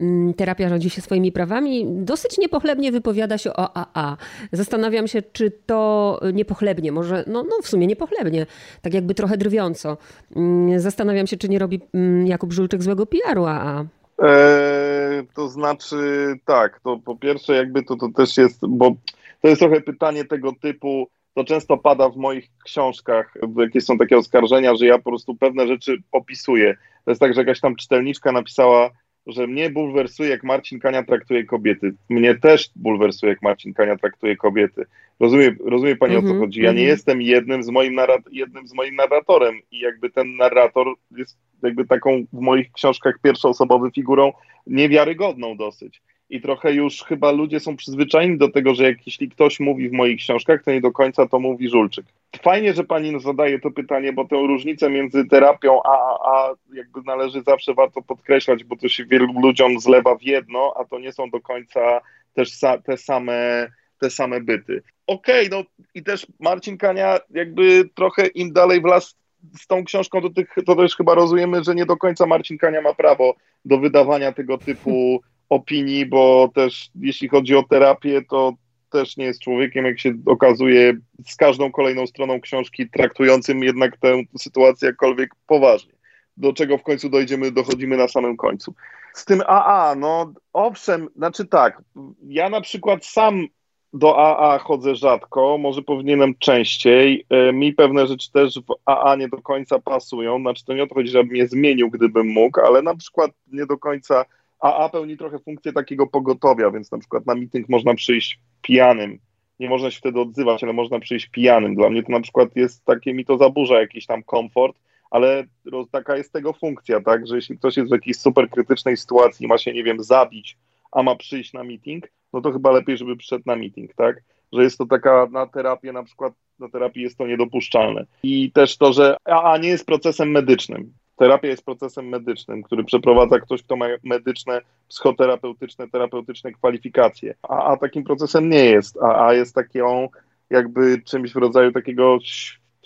Mm, 0.00 0.34
terapia 0.34 0.68
rządzi 0.68 0.90
się 0.90 1.00
swoimi 1.00 1.32
prawami. 1.32 1.86
Dosyć 1.88 2.38
niepochlebnie 2.38 2.92
wypowiada 2.92 3.38
się 3.38 3.52
o 3.52 3.76
AA. 3.76 4.16
Zastanawiam 4.52 5.08
się, 5.08 5.22
czy 5.32 5.52
to 5.66 6.20
niepochlebnie, 6.32 6.92
może, 6.92 7.24
no, 7.26 7.42
no 7.42 7.56
w 7.62 7.68
sumie 7.68 7.86
niepochlebnie, 7.86 8.46
tak 8.82 8.94
jakby 8.94 9.14
trochę 9.14 9.36
drwiąco. 9.36 9.96
Mm, 10.36 10.80
zastanawiam 10.80 11.26
się, 11.26 11.36
czy 11.36 11.48
nie 11.48 11.58
robi 11.58 11.80
mm, 11.94 12.26
Jakub 12.26 12.52
Żulczyk 12.52 12.82
złego 12.82 13.06
PR-u 13.06 13.44
AA. 13.44 13.84
Eee, 14.18 15.26
to 15.34 15.48
znaczy 15.48 15.96
tak, 16.44 16.80
to 16.80 16.98
po 17.04 17.16
pierwsze 17.16 17.54
jakby 17.54 17.82
to, 17.82 17.96
to 17.96 18.08
też 18.08 18.36
jest, 18.36 18.66
bo 18.68 18.94
to 19.42 19.48
jest 19.48 19.60
trochę 19.60 19.80
pytanie 19.80 20.24
tego 20.24 20.52
typu, 20.60 21.08
to 21.34 21.44
często 21.44 21.76
pada 21.76 22.08
w 22.08 22.16
moich 22.16 22.48
książkach, 22.64 23.34
jakieś 23.56 23.84
są 23.84 23.98
takie 23.98 24.16
oskarżenia, 24.16 24.74
że 24.74 24.86
ja 24.86 24.98
po 24.98 25.10
prostu 25.10 25.34
pewne 25.34 25.66
rzeczy 25.66 25.96
opisuję. 26.12 26.76
To 27.04 27.10
jest 27.10 27.20
tak, 27.20 27.34
że 27.34 27.40
jakaś 27.40 27.60
tam 27.60 27.76
czytelniczka 27.76 28.32
napisała, 28.32 28.90
że 29.26 29.46
mnie 29.46 29.70
bulwersuje, 29.70 30.28
jak 30.28 30.44
Marcin 30.44 30.80
Kania 30.80 31.02
traktuje 31.02 31.44
kobiety. 31.44 31.94
Mnie 32.08 32.34
też 32.34 32.70
bulwersuje, 32.76 33.32
jak 33.32 33.42
Marcin 33.42 33.74
Kania 33.74 33.96
traktuje 33.96 34.36
kobiety. 34.36 34.84
Rozumie, 35.20 35.56
rozumie 35.64 35.96
pani 35.96 36.14
mm 36.14 36.24
-hmm, 36.24 36.26
o 36.26 36.28
co 36.28 36.34
mhm, 36.34 36.40
chodzi? 36.40 36.62
Ja 36.62 36.70
mm 36.70 36.74
-hmm. 36.74 36.78
nie 36.78 36.84
mhm. 36.84 36.96
jestem 36.96 37.22
jednym 37.22 37.62
z, 37.62 37.68
moim 37.68 37.96
jednym 38.32 38.66
z 38.66 38.74
moim 38.74 38.96
narratorem 38.96 39.54
i 39.70 39.78
jakby 39.78 40.10
ten 40.10 40.36
narrator 40.36 40.86
jest 41.16 41.38
jakby 41.62 41.86
taką 41.86 42.24
w 42.32 42.40
moich 42.40 42.72
książkach 42.72 43.18
pierwszoosobową 43.22 43.90
figurą 43.90 44.32
niewiarygodną 44.66 45.56
dosyć 45.56 46.02
i 46.32 46.40
trochę 46.40 46.72
już 46.72 47.02
chyba 47.02 47.30
ludzie 47.30 47.60
są 47.60 47.76
przyzwyczajeni 47.76 48.38
do 48.38 48.48
tego, 48.48 48.74
że 48.74 48.84
jak 48.84 49.06
jeśli 49.06 49.28
ktoś 49.28 49.60
mówi 49.60 49.88
w 49.88 49.92
moich 49.92 50.18
książkach, 50.18 50.62
to 50.64 50.72
nie 50.72 50.80
do 50.80 50.92
końca 50.92 51.26
to 51.26 51.38
mówi 51.38 51.68
Żulczyk. 51.68 52.06
Fajnie, 52.42 52.74
że 52.74 52.84
pani 52.84 53.20
zadaje 53.20 53.60
to 53.60 53.70
pytanie, 53.70 54.12
bo 54.12 54.24
tę 54.24 54.36
różnicę 54.36 54.90
między 54.90 55.24
terapią 55.24 55.82
a, 55.82 55.96
a 56.32 56.54
jakby 56.74 57.00
należy 57.06 57.42
zawsze 57.42 57.74
warto 57.74 58.02
podkreślać, 58.02 58.64
bo 58.64 58.76
to 58.76 58.88
się 58.88 59.04
wielu 59.04 59.40
ludziom 59.40 59.80
zlewa 59.80 60.14
w 60.14 60.22
jedno, 60.22 60.74
a 60.76 60.84
to 60.84 60.98
nie 60.98 61.12
są 61.12 61.30
do 61.30 61.40
końca 61.40 62.00
też 62.34 62.48
sa, 62.52 62.78
te 62.78 62.96
same 62.96 63.68
te 64.00 64.10
same 64.10 64.40
byty. 64.40 64.82
Okej, 65.06 65.46
okay, 65.46 65.58
no 65.58 65.64
i 65.94 66.02
też 66.02 66.26
Marcin 66.40 66.78
Kania 66.78 67.20
jakby 67.30 67.88
trochę 67.94 68.26
im 68.26 68.52
dalej 68.52 68.80
w 68.80 68.84
las 68.84 69.16
z 69.60 69.66
tą 69.66 69.84
książką 69.84 70.20
do 70.20 70.30
tych, 70.30 70.54
to 70.66 70.76
też 70.76 70.96
chyba 70.96 71.14
rozumiemy, 71.14 71.64
że 71.64 71.74
nie 71.74 71.86
do 71.86 71.96
końca 71.96 72.26
Marcin 72.26 72.58
Kania 72.58 72.80
ma 72.80 72.94
prawo 72.94 73.34
do 73.64 73.78
wydawania 73.78 74.32
tego 74.32 74.58
typu 74.58 75.22
opinii, 75.52 76.06
bo 76.06 76.50
też 76.54 76.90
jeśli 77.00 77.28
chodzi 77.28 77.56
o 77.56 77.62
terapię, 77.62 78.22
to 78.30 78.52
też 78.90 79.16
nie 79.16 79.24
jest 79.24 79.40
człowiekiem, 79.40 79.84
jak 79.84 80.00
się 80.00 80.12
okazuje, 80.26 80.94
z 81.28 81.36
każdą 81.36 81.72
kolejną 81.72 82.06
stroną 82.06 82.40
książki, 82.40 82.90
traktującym 82.90 83.62
jednak 83.62 83.96
tę 83.96 84.22
sytuację 84.38 84.86
jakkolwiek 84.86 85.30
poważnie. 85.46 85.92
Do 86.36 86.52
czego 86.52 86.78
w 86.78 86.82
końcu 86.82 87.08
dojdziemy, 87.08 87.50
dochodzimy 87.50 87.96
na 87.96 88.08
samym 88.08 88.36
końcu. 88.36 88.74
Z 89.14 89.24
tym 89.24 89.42
AA, 89.46 89.94
no 89.94 90.32
owszem, 90.52 91.08
znaczy 91.16 91.46
tak, 91.46 91.82
ja 92.22 92.48
na 92.48 92.60
przykład 92.60 93.04
sam 93.04 93.46
do 93.92 94.18
AA 94.18 94.58
chodzę 94.58 94.96
rzadko, 94.96 95.58
może 95.58 95.82
powinienem 95.82 96.34
częściej. 96.38 97.26
E, 97.30 97.52
mi 97.52 97.72
pewne 97.72 98.06
rzeczy 98.06 98.32
też 98.32 98.54
w 98.54 98.74
AA 98.84 99.16
nie 99.16 99.28
do 99.28 99.42
końca 99.42 99.78
pasują. 99.78 100.40
Znaczy, 100.40 100.64
to 100.64 100.74
nie 100.74 100.82
o 100.82 100.86
to 100.86 100.94
chodzi, 100.94 101.10
żebym 101.10 101.36
je 101.36 101.48
zmienił, 101.48 101.90
gdybym 101.90 102.26
mógł, 102.26 102.60
ale 102.60 102.82
na 102.82 102.96
przykład 102.96 103.30
nie 103.52 103.66
do 103.66 103.78
końca 103.78 104.24
AA 104.62 104.88
pełni 104.88 105.16
trochę 105.16 105.38
funkcję 105.38 105.72
takiego 105.72 106.06
pogotowia, 106.06 106.70
więc 106.70 106.92
na 106.92 106.98
przykład 106.98 107.26
na 107.26 107.34
meeting 107.34 107.68
można 107.68 107.94
przyjść 107.94 108.38
pijanym. 108.62 109.18
Nie 109.60 109.68
można 109.68 109.90
się 109.90 109.98
wtedy 109.98 110.20
odzywać, 110.20 110.64
ale 110.64 110.72
można 110.72 111.00
przyjść 111.00 111.26
pijanym. 111.26 111.74
Dla 111.74 111.90
mnie 111.90 112.02
to 112.02 112.12
na 112.12 112.20
przykład 112.20 112.56
jest 112.56 112.84
takie, 112.84 113.14
mi 113.14 113.24
to 113.24 113.38
zaburza 113.38 113.80
jakiś 113.80 114.06
tam 114.06 114.22
komfort, 114.22 114.76
ale 115.10 115.44
taka 115.90 116.16
jest 116.16 116.32
tego 116.32 116.52
funkcja, 116.52 117.00
tak, 117.00 117.26
że 117.26 117.36
jeśli 117.36 117.58
ktoś 117.58 117.76
jest 117.76 117.90
w 117.90 117.92
jakiejś 117.92 118.16
super 118.16 118.50
krytycznej 118.50 118.96
sytuacji, 118.96 119.46
ma 119.46 119.58
się, 119.58 119.72
nie 119.72 119.84
wiem, 119.84 120.02
zabić, 120.02 120.58
a 120.92 121.02
ma 121.02 121.16
przyjść 121.16 121.52
na 121.52 121.64
meeting, 121.64 122.08
no 122.32 122.40
to 122.40 122.52
chyba 122.52 122.70
lepiej, 122.70 122.96
żeby 122.96 123.16
przyszedł 123.16 123.42
na 123.46 123.56
meeting, 123.56 123.94
tak? 123.94 124.22
Że 124.52 124.62
jest 124.62 124.78
to 124.78 124.86
taka 124.86 125.28
na 125.32 125.46
terapię, 125.46 125.92
na 125.92 126.02
przykład 126.02 126.32
na 126.58 126.68
terapii 126.68 127.02
jest 127.02 127.18
to 127.18 127.26
niedopuszczalne. 127.26 128.06
I 128.22 128.52
też 128.52 128.76
to, 128.76 128.92
że 128.92 129.16
AA 129.24 129.58
nie 129.58 129.68
jest 129.68 129.86
procesem 129.86 130.30
medycznym. 130.30 130.92
Terapia 131.16 131.48
jest 131.48 131.64
procesem 131.64 132.08
medycznym, 132.08 132.62
który 132.62 132.84
przeprowadza 132.84 133.40
ktoś, 133.40 133.62
kto 133.62 133.76
ma 133.76 133.86
medyczne, 134.02 134.60
psychoterapeutyczne, 134.88 135.88
terapeutyczne 135.88 136.52
kwalifikacje. 136.52 137.34
A, 137.42 137.64
a 137.64 137.76
takim 137.76 138.04
procesem 138.04 138.48
nie 138.48 138.64
jest. 138.64 138.98
A, 139.02 139.26
a 139.26 139.34
jest 139.34 139.54
taką 139.54 140.08
jakby 140.50 141.02
czymś 141.02 141.32
w 141.32 141.36
rodzaju 141.36 141.72
takiego, 141.72 142.18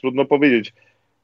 trudno 0.01 0.25
powiedzieć, 0.25 0.75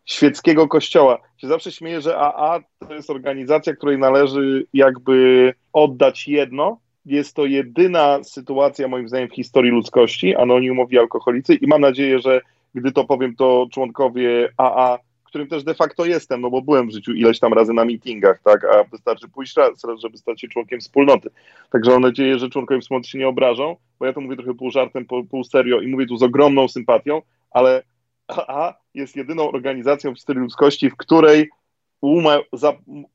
świeckiego 0.04 0.68
kościoła. 0.68 1.18
Się 1.36 1.48
zawsze 1.48 1.72
śmieję, 1.72 2.00
że 2.00 2.18
AA 2.18 2.60
to 2.88 2.94
jest 2.94 3.10
organizacja, 3.10 3.76
której 3.76 3.98
należy 3.98 4.66
jakby 4.74 5.54
oddać 5.72 6.28
jedno. 6.28 6.78
Jest 7.06 7.36
to 7.36 7.46
jedyna 7.46 8.24
sytuacja, 8.24 8.88
moim 8.88 9.08
zdaniem, 9.08 9.28
w 9.28 9.34
historii 9.34 9.70
ludzkości, 9.70 10.36
anonimowi 10.36 10.98
alkoholicy 10.98 11.54
i 11.54 11.66
mam 11.66 11.80
nadzieję, 11.80 12.18
że 12.18 12.40
gdy 12.74 12.92
to 12.92 13.04
powiem, 13.04 13.36
to 13.36 13.66
członkowie 13.72 14.48
AA 14.56 14.98
którym 15.32 15.48
też 15.48 15.64
de 15.64 15.74
facto 15.74 16.04
jestem, 16.04 16.40
no 16.40 16.50
bo 16.50 16.62
byłem 16.62 16.88
w 16.88 16.92
życiu 16.92 17.12
ileś 17.12 17.38
tam 17.38 17.52
razy 17.52 17.72
na 17.72 17.84
meetingach, 17.84 18.40
tak, 18.44 18.64
a 18.64 18.84
wystarczy 18.84 19.28
pójść 19.28 19.56
raz, 19.56 19.82
żeby 19.98 20.18
stać 20.18 20.40
się 20.40 20.48
członkiem 20.48 20.80
wspólnoty. 20.80 21.30
Także 21.70 21.90
mam 21.90 22.02
nadzieję, 22.02 22.38
że 22.38 22.48
członkowie 22.48 22.80
wspólnoty 22.80 23.08
się 23.08 23.18
nie 23.18 23.28
obrażą, 23.28 23.76
bo 23.98 24.06
ja 24.06 24.12
to 24.12 24.20
mówię 24.20 24.36
trochę 24.36 24.54
pół 24.54 24.70
żartem, 24.70 25.04
pół, 25.04 25.24
pół 25.24 25.44
serio 25.44 25.80
i 25.80 25.86
mówię 25.86 26.06
tu 26.06 26.16
z 26.16 26.22
ogromną 26.22 26.68
sympatią, 26.68 27.22
ale 27.50 27.82
AA 28.28 28.74
jest 28.94 29.16
jedyną 29.16 29.50
organizacją 29.50 30.12
w 30.12 30.14
historii 30.14 30.42
ludzkości, 30.42 30.90
w 30.90 30.96
której 30.96 31.50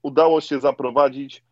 udało 0.01 0.41
się 0.41 0.59
zaprowadzić 0.59 1.43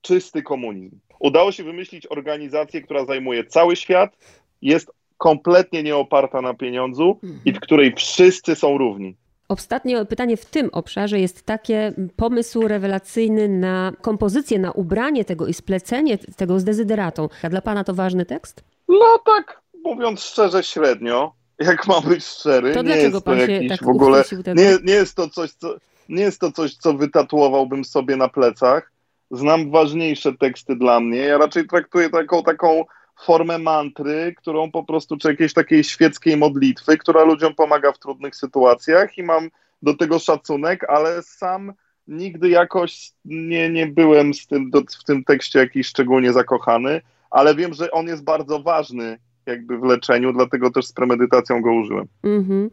czysty 0.00 0.42
komunizm. 0.42 0.98
Udało 1.18 1.52
się 1.52 1.64
wymyślić 1.64 2.06
organizację, 2.06 2.82
która 2.82 3.04
zajmuje 3.04 3.44
cały 3.44 3.76
świat, 3.76 4.16
jest 4.62 4.92
kompletnie 5.18 5.82
nieoparta 5.82 6.40
na 6.40 6.54
pieniądzu 6.54 7.20
i 7.44 7.52
w 7.52 7.60
której 7.60 7.94
wszyscy 7.96 8.54
są 8.56 8.78
równi. 8.78 9.16
Ostatnie 9.48 10.04
pytanie 10.04 10.36
w 10.36 10.44
tym 10.44 10.68
obszarze 10.72 11.20
jest 11.20 11.42
takie, 11.42 11.92
pomysł 12.16 12.68
rewelacyjny 12.68 13.48
na 13.48 13.92
kompozycję, 14.00 14.58
na 14.58 14.72
ubranie 14.72 15.24
tego 15.24 15.46
i 15.46 15.54
splecenie 15.54 16.18
tego 16.18 16.60
z 16.60 16.64
dezyderatą. 16.64 17.28
A 17.42 17.48
dla 17.48 17.60
pana 17.60 17.84
to 17.84 17.94
ważny 17.94 18.26
tekst? 18.26 18.64
No 18.88 19.18
tak, 19.26 19.60
mówiąc 19.84 20.20
szczerze, 20.20 20.62
średnio. 20.62 21.32
Jak 21.58 21.86
mam 21.86 22.04
być 22.04 22.24
szczery, 22.24 22.74
to 22.74 22.82
nie 22.82 22.86
dlaczego 22.86 23.16
jest 23.16 23.24
pan 23.24 23.36
to 23.38 23.46
jakiś 23.50 23.68
tak 23.68 23.84
w 23.84 23.88
ogóle. 23.88 24.24
Nie, 24.46 24.78
nie, 24.84 24.92
jest 24.92 25.16
to 25.16 25.28
coś, 25.28 25.50
co, 25.52 25.74
nie 26.08 26.22
jest 26.22 26.40
to 26.40 26.52
coś, 26.52 26.74
co 26.76 26.94
wytatuowałbym 26.94 27.84
sobie 27.84 28.16
na 28.16 28.28
plecach. 28.28 28.92
Znam 29.30 29.70
ważniejsze 29.70 30.32
teksty 30.32 30.76
dla 30.76 31.00
mnie. 31.00 31.18
Ja 31.18 31.38
raczej 31.38 31.66
traktuję 31.66 32.10
taką 32.10 32.42
taką 32.42 32.84
formę 33.20 33.58
mantry, 33.58 34.34
którą 34.36 34.70
po 34.70 34.84
prostu, 34.84 35.16
czy 35.16 35.28
jakiejś 35.28 35.52
takiej 35.52 35.84
świeckiej 35.84 36.36
modlitwy, 36.36 36.98
która 36.98 37.24
ludziom 37.24 37.54
pomaga 37.54 37.92
w 37.92 37.98
trudnych 37.98 38.36
sytuacjach 38.36 39.18
i 39.18 39.22
mam 39.22 39.50
do 39.82 39.96
tego 39.96 40.18
szacunek, 40.18 40.84
ale 40.90 41.22
sam 41.22 41.72
nigdy 42.08 42.48
jakoś 42.48 43.12
nie, 43.24 43.70
nie 43.70 43.86
byłem 43.86 44.34
z 44.34 44.46
tym, 44.46 44.70
do, 44.70 44.80
w 44.80 45.04
tym 45.04 45.24
tekście 45.24 45.58
jakiś 45.58 45.86
szczególnie 45.86 46.32
zakochany, 46.32 47.00
ale 47.30 47.54
wiem, 47.54 47.74
że 47.74 47.90
on 47.90 48.06
jest 48.06 48.24
bardzo 48.24 48.62
ważny 48.62 49.18
jakby 49.46 49.78
w 49.78 49.82
leczeniu, 49.82 50.32
dlatego 50.32 50.70
też 50.70 50.86
z 50.86 50.92
premedytacją 50.92 51.62
go 51.62 51.72
użyłem. 51.72 52.06
Mm-hmm. 52.24 52.70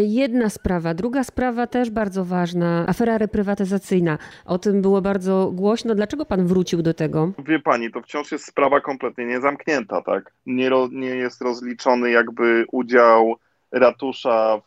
Jedna 0.00 0.50
sprawa. 0.50 0.94
Druga 0.94 1.24
sprawa 1.24 1.66
też 1.66 1.90
bardzo 1.90 2.24
ważna. 2.24 2.84
Afera 2.88 3.18
reprywatyzacyjna. 3.18 4.18
O 4.44 4.58
tym 4.58 4.82
było 4.82 5.02
bardzo 5.02 5.50
głośno. 5.54 5.94
Dlaczego 5.94 6.26
pan 6.26 6.46
wrócił 6.46 6.82
do 6.82 6.94
tego? 6.94 7.32
Wie 7.46 7.58
pani, 7.58 7.90
to 7.90 8.02
wciąż 8.02 8.32
jest 8.32 8.46
sprawa 8.46 8.80
kompletnie 8.80 9.26
niezamknięta, 9.26 10.02
tak? 10.02 10.32
Nie, 10.46 10.70
nie 10.90 11.08
jest 11.08 11.42
rozliczony 11.42 12.10
jakby 12.10 12.64
udział 12.72 13.36
ratusza 13.72 14.60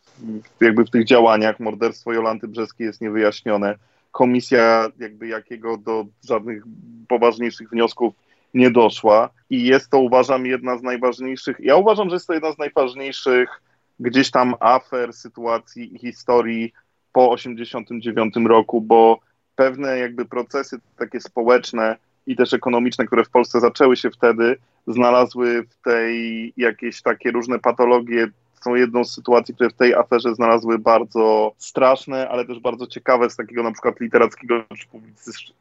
w, 0.58 0.64
jakby 0.64 0.84
w 0.84 0.90
tych 0.90 1.04
działaniach. 1.04 1.60
Morderstwo 1.60 2.12
Jolanty 2.12 2.48
Brzeskiej 2.48 2.86
jest 2.86 3.00
niewyjaśnione 3.00 3.74
komisja 4.12 4.88
jakby 4.98 5.28
jakiego 5.28 5.76
do 5.76 6.04
żadnych 6.28 6.62
poważniejszych 7.08 7.70
wniosków 7.70 8.14
nie 8.54 8.70
doszła 8.70 9.30
i 9.50 9.64
jest 9.64 9.90
to 9.90 9.98
uważam 9.98 10.46
jedna 10.46 10.78
z 10.78 10.82
najważniejszych, 10.82 11.56
ja 11.60 11.76
uważam, 11.76 12.08
że 12.08 12.16
jest 12.16 12.26
to 12.26 12.32
jedna 12.32 12.52
z 12.52 12.58
najważniejszych 12.58 13.62
gdzieś 14.00 14.30
tam 14.30 14.54
afer, 14.60 15.12
sytuacji 15.12 15.94
i 15.94 15.98
historii 15.98 16.72
po 17.12 17.30
89 17.30 18.34
roku, 18.46 18.80
bo 18.80 19.20
pewne 19.56 19.98
jakby 19.98 20.24
procesy 20.24 20.76
takie 20.98 21.20
społeczne 21.20 21.96
i 22.26 22.36
też 22.36 22.52
ekonomiczne, 22.52 23.06
które 23.06 23.24
w 23.24 23.30
Polsce 23.30 23.60
zaczęły 23.60 23.96
się 23.96 24.10
wtedy, 24.10 24.56
znalazły 24.86 25.62
w 25.62 25.82
tej 25.84 26.52
jakieś 26.56 27.02
takie 27.02 27.30
różne 27.30 27.58
patologie 27.58 28.26
są 28.64 28.74
jedną 28.74 29.04
z 29.04 29.14
sytuacji, 29.14 29.54
które 29.54 29.70
w 29.70 29.74
tej 29.74 29.94
aferze 29.94 30.34
znalazły 30.34 30.78
bardzo 30.78 31.52
straszne, 31.58 32.28
ale 32.28 32.44
też 32.44 32.60
bardzo 32.60 32.86
ciekawe 32.86 33.30
z 33.30 33.36
takiego 33.36 33.62
na 33.62 33.72
przykład 33.72 34.00
literackiego 34.00 34.64
czy 34.78 34.86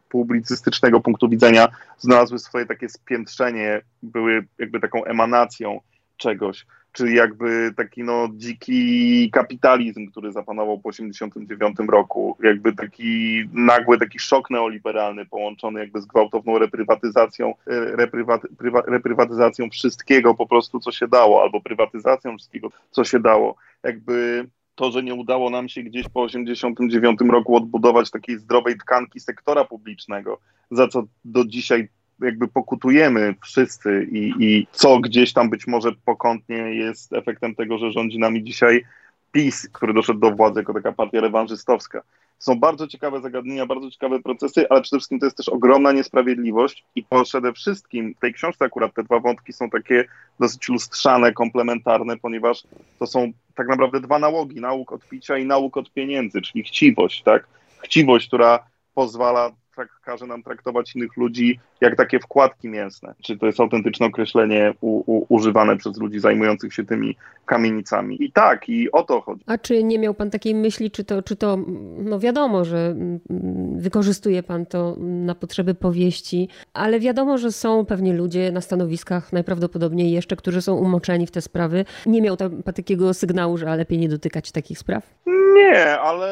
publicystycznego 0.10 1.00
punktu 1.00 1.30
widzenia, 1.30 1.68
znalazły 1.98 2.40
swoje 2.40 2.66
takie 2.66 2.90
spiętrzenie, 2.90 3.82
były 4.04 4.48
jakby 4.58 4.80
taką 4.80 5.06
emanacją 5.06 5.80
czegoś 6.18 6.66
czyli 6.98 7.16
jakby 7.16 7.74
taki 7.78 8.04
no 8.04 8.28
dziki 8.34 9.30
kapitalizm, 9.32 10.12
który 10.12 10.32
zapanował 10.32 10.80
po 10.80 10.90
89 10.90 11.78
roku, 11.88 12.38
jakby 12.44 12.74
taki 12.74 13.44
nagły 13.54 13.98
taki 13.98 14.20
szok 14.20 14.50
neoliberalny 14.50 15.26
połączony 15.26 15.80
jakby 15.80 16.02
z 16.02 16.06
gwałtowną 16.06 16.60
reprywatyzacją, 16.60 17.54
e, 17.68 17.96
reprywaty, 17.96 18.48
prywa, 18.58 18.82
reprywatyzacją 18.82 19.70
wszystkiego 19.70 20.34
po 20.34 20.48
prostu, 20.48 20.80
co 20.80 20.92
się 20.92 21.08
dało, 21.08 21.42
albo 21.42 21.62
prywatyzacją 21.62 22.38
wszystkiego, 22.38 22.72
co 22.92 23.04
się 23.04 23.20
dało. 23.20 23.56
Jakby 23.84 24.48
to, 24.76 24.92
że 24.92 25.04
nie 25.04 25.14
udało 25.14 25.50
nam 25.50 25.70
się 25.70 25.84
gdzieś 25.84 26.10
po 26.10 26.22
89 26.22 27.20
roku 27.30 27.56
odbudować 27.56 28.12
takiej 28.12 28.38
zdrowej 28.38 28.78
tkanki 28.78 29.20
sektora 29.20 29.66
publicznego, 29.66 30.40
za 30.72 30.88
co 30.88 31.04
do 31.26 31.46
dzisiaj 31.46 31.90
jakby 32.22 32.48
pokutujemy 32.48 33.36
wszyscy 33.44 34.08
i, 34.12 34.34
i 34.40 34.68
co 34.72 35.00
gdzieś 35.00 35.34
tam 35.34 35.50
być 35.50 35.68
może 35.68 35.92
pokątnie 36.06 36.58
jest 36.58 37.14
efektem 37.14 37.56
tego, 37.56 37.78
że 37.78 37.92
rządzi 37.92 38.20
nami 38.20 38.44
dzisiaj 38.44 38.86
PiS, 39.32 39.70
który 39.74 39.94
doszedł 39.94 40.20
do 40.20 40.32
władzy 40.32 40.60
jako 40.60 40.74
taka 40.74 40.92
partia 40.92 41.22
rewanżystowska. 41.22 42.02
Są 42.40 42.60
bardzo 42.60 42.88
ciekawe 42.88 43.22
zagadnienia, 43.22 43.66
bardzo 43.66 43.92
ciekawe 43.92 44.20
procesy, 44.20 44.70
ale 44.70 44.82
przede 44.82 45.00
wszystkim 45.00 45.20
to 45.20 45.26
jest 45.26 45.38
też 45.38 45.50
ogromna 45.50 45.92
niesprawiedliwość 45.92 46.86
i 46.96 47.06
przede 47.24 47.54
wszystkim 47.54 48.14
w 48.14 48.20
tej 48.20 48.34
książce 48.34 48.66
akurat 48.66 48.94
te 48.94 49.04
dwa 49.04 49.20
wątki 49.20 49.54
są 49.54 49.70
takie 49.70 50.06
dosyć 50.40 50.70
lustrzane, 50.70 51.34
komplementarne, 51.34 52.18
ponieważ 52.18 52.64
to 53.00 53.08
są 53.08 53.32
tak 53.56 53.68
naprawdę 53.68 54.00
dwa 54.00 54.20
nałogi, 54.20 54.62
nauk 54.62 54.92
od 54.92 55.08
picia 55.08 55.38
i 55.38 55.46
nauk 55.46 55.78
od 55.78 55.94
pieniędzy, 55.94 56.42
czyli 56.42 56.64
chciwość, 56.64 57.24
tak? 57.24 57.48
Chciwość, 57.84 58.28
która 58.28 58.60
pozwala 58.94 59.52
każe 59.86 60.28
nam 60.28 60.44
traktować 60.44 60.96
innych 60.96 61.18
ludzi 61.18 61.60
jak 61.82 61.96
takie 61.96 62.20
wkładki 62.20 62.70
mięsne. 62.70 63.14
Czy 63.22 63.38
to 63.38 63.46
jest 63.46 63.60
autentyczne 63.60 64.06
określenie 64.06 64.74
u, 64.82 65.18
u, 65.18 65.26
używane 65.30 65.78
przez 65.78 65.98
ludzi 65.98 66.20
zajmujących 66.20 66.74
się 66.74 66.86
tymi 66.86 67.16
kamienicami. 67.46 68.24
I 68.24 68.32
tak, 68.32 68.70
i 68.70 68.92
o 68.92 69.04
to 69.04 69.22
chodzi. 69.22 69.44
A 69.46 69.58
czy 69.58 69.84
nie 69.84 70.00
miał 70.00 70.14
pan 70.14 70.30
takiej 70.30 70.56
myśli, 70.56 70.92
czy 70.92 71.04
to, 71.04 71.22
czy 71.22 71.36
to 71.36 71.58
no 71.98 72.20
wiadomo, 72.20 72.66
że 72.66 72.96
wykorzystuje 73.76 74.44
pan 74.44 74.66
to 74.66 74.96
na 75.00 75.36
potrzeby 75.36 75.76
powieści, 75.76 76.50
ale 76.74 77.00
wiadomo, 77.00 77.38
że 77.38 77.52
są 77.52 77.86
pewnie 77.86 78.14
ludzie 78.14 78.52
na 78.52 78.62
stanowiskach, 78.62 79.34
najprawdopodobniej 79.34 80.12
jeszcze, 80.12 80.36
którzy 80.36 80.62
są 80.62 80.76
umoczeni 80.76 81.28
w 81.28 81.32
te 81.32 81.42
sprawy. 81.42 81.86
Nie 82.06 82.22
miał 82.22 82.38
tam 82.38 82.64
takiego 82.64 83.14
sygnału, 83.14 83.58
że 83.58 83.76
lepiej 83.76 83.98
nie 83.98 84.10
dotykać 84.10 84.52
takich 84.52 84.80
spraw? 84.80 85.14
Nie, 85.54 86.00
ale 86.00 86.28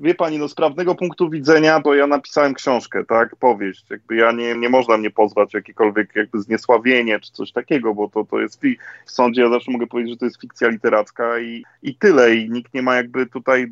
wie 0.00 0.14
pani, 0.14 0.38
no 0.38 0.48
z 0.48 0.54
prawnego 0.54 0.94
punktu 0.94 1.30
widzenia, 1.30 1.80
bo 1.80 1.94
ja 1.94 2.06
napisałem 2.06 2.54
książkę, 2.54 3.04
tak, 3.04 3.36
powieść, 3.36 3.84
jakby 3.90 4.16
ja 4.16 4.32
nie, 4.32 4.54
nie 4.54 4.68
można 4.68 4.96
mnie 4.96 5.10
pozwać 5.10 5.54
jakiekolwiek 5.54 6.16
jakby 6.16 6.40
zniesławienie 6.40 7.20
czy 7.20 7.32
coś 7.32 7.52
takiego, 7.52 7.94
bo 7.94 8.08
to, 8.08 8.24
to 8.24 8.40
jest 8.40 8.62
w 9.06 9.10
sądzie 9.10 9.42
ja 9.42 9.50
zawsze 9.50 9.70
mogę 9.70 9.86
powiedzieć, 9.86 10.12
że 10.12 10.18
to 10.18 10.24
jest 10.24 10.40
fikcja 10.40 10.68
literacka 10.68 11.38
i, 11.38 11.64
i 11.82 11.94
tyle 11.94 12.34
i 12.34 12.50
nikt 12.50 12.74
nie 12.74 12.82
ma 12.82 12.96
jakby 12.96 13.26
tutaj, 13.26 13.66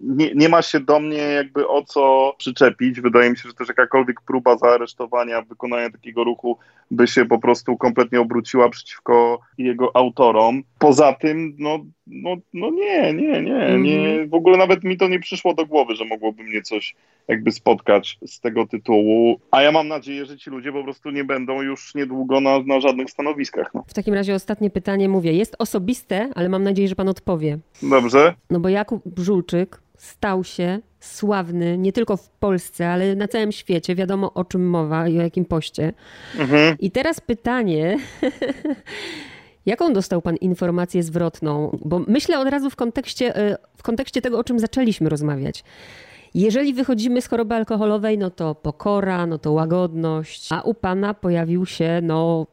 nie, 0.00 0.34
nie 0.34 0.48
ma 0.48 0.62
się 0.62 0.80
do 0.80 1.00
mnie 1.00 1.18
jakby 1.18 1.68
o 1.68 1.82
co 1.82 2.34
przyczepić. 2.38 3.00
Wydaje 3.00 3.30
mi 3.30 3.36
się, 3.36 3.48
że 3.48 3.54
też 3.54 3.68
jakakolwiek 3.68 4.20
próba 4.20 4.56
zaaresztowania, 4.56 5.42
wykonania 5.42 5.90
takiego 5.90 6.24
ruchu 6.24 6.58
by 6.90 7.06
się 7.06 7.24
po 7.24 7.38
prostu 7.38 7.76
kompletnie 7.76 8.20
obróciła 8.20 8.68
przeciwko 8.68 9.40
jego 9.58 9.96
autorom. 9.96 10.62
Poza 10.78 11.12
tym, 11.12 11.56
no, 11.58 11.78
no, 12.06 12.36
no 12.54 12.70
nie, 12.70 13.14
nie, 13.14 13.42
nie, 13.42 13.78
nie, 13.78 13.78
mhm. 14.08 14.28
w 14.28 14.34
ogóle 14.34 14.58
nawet 14.58 14.84
mi 14.84 14.96
to 14.96 15.08
nie 15.08 15.20
przyszło 15.20 15.54
do 15.54 15.66
głowy, 15.66 15.94
że 15.94 16.04
mogłoby 16.04 16.42
mnie 16.42 16.62
coś 16.62 16.94
jakby 17.28 17.52
spotkać 17.52 18.18
z 18.26 18.40
tego 18.40 18.66
tytułu, 18.66 19.40
a 19.50 19.62
ja 19.62 19.72
mam 19.72 19.88
nadzieję, 19.88 20.24
że 20.24 20.38
ci 20.38 20.50
ludzie 20.50 20.72
po 20.72 20.84
prostu 20.84 21.10
nie 21.10 21.24
będą 21.24 21.62
już 21.62 21.94
niedługo 21.94 22.40
na, 22.40 22.58
na 22.66 22.80
żadnych 22.80 23.10
stanowiskach. 23.10 23.74
No. 23.74 23.84
W 23.88 23.94
takim 23.94 24.14
razie 24.14 24.34
ostatnie 24.34 24.70
pytanie 24.70 25.08
mówię, 25.08 25.32
jest 25.32 25.56
osobiste, 25.58 26.30
ale 26.34 26.48
mam 26.48 26.62
nadzieję, 26.62 26.88
że 26.88 26.96
pan 26.96 27.08
odpowie. 27.08 27.58
Dobrze. 27.82 28.34
No 28.50 28.60
bo 28.60 28.68
Jakub 28.68 29.02
Brzulczyk 29.08 29.80
stał 29.96 30.44
się 30.44 30.78
sławny 31.00 31.78
nie 31.78 31.92
tylko 31.92 32.16
w 32.16 32.30
Polsce, 32.30 32.88
ale 32.88 33.14
na 33.14 33.28
całym 33.28 33.52
świecie. 33.52 33.94
Wiadomo 33.94 34.32
o 34.34 34.44
czym 34.44 34.68
mowa 34.68 35.08
i 35.08 35.18
o 35.18 35.22
jakim 35.22 35.44
poście. 35.44 35.92
Mhm. 36.38 36.76
I 36.78 36.90
teraz 36.90 37.20
pytanie. 37.20 37.98
Jaką 39.66 39.92
dostał 39.92 40.22
Pan 40.22 40.36
informację 40.36 41.02
zwrotną? 41.02 41.78
Bo 41.84 41.98
myślę 41.98 42.38
od 42.38 42.48
razu 42.48 42.70
w 42.70 42.76
kontekście, 42.76 43.36
e, 43.36 43.58
w 43.76 43.82
kontekście 43.82 44.22
tego, 44.22 44.38
o 44.38 44.44
czym 44.44 44.58
zaczęliśmy 44.58 45.08
rozmawiać. 45.08 45.64
Jeżeli 46.36 46.74
wychodzimy 46.74 47.22
z 47.22 47.28
choroby 47.28 47.54
alkoholowej, 47.54 48.18
no 48.18 48.30
to 48.30 48.54
pokora, 48.54 49.26
no 49.26 49.38
to 49.38 49.52
łagodność, 49.52 50.52
a 50.52 50.60
u 50.60 50.74
pana 50.74 51.14
pojawił 51.14 51.66
się, 51.66 52.00
no, 52.02 52.46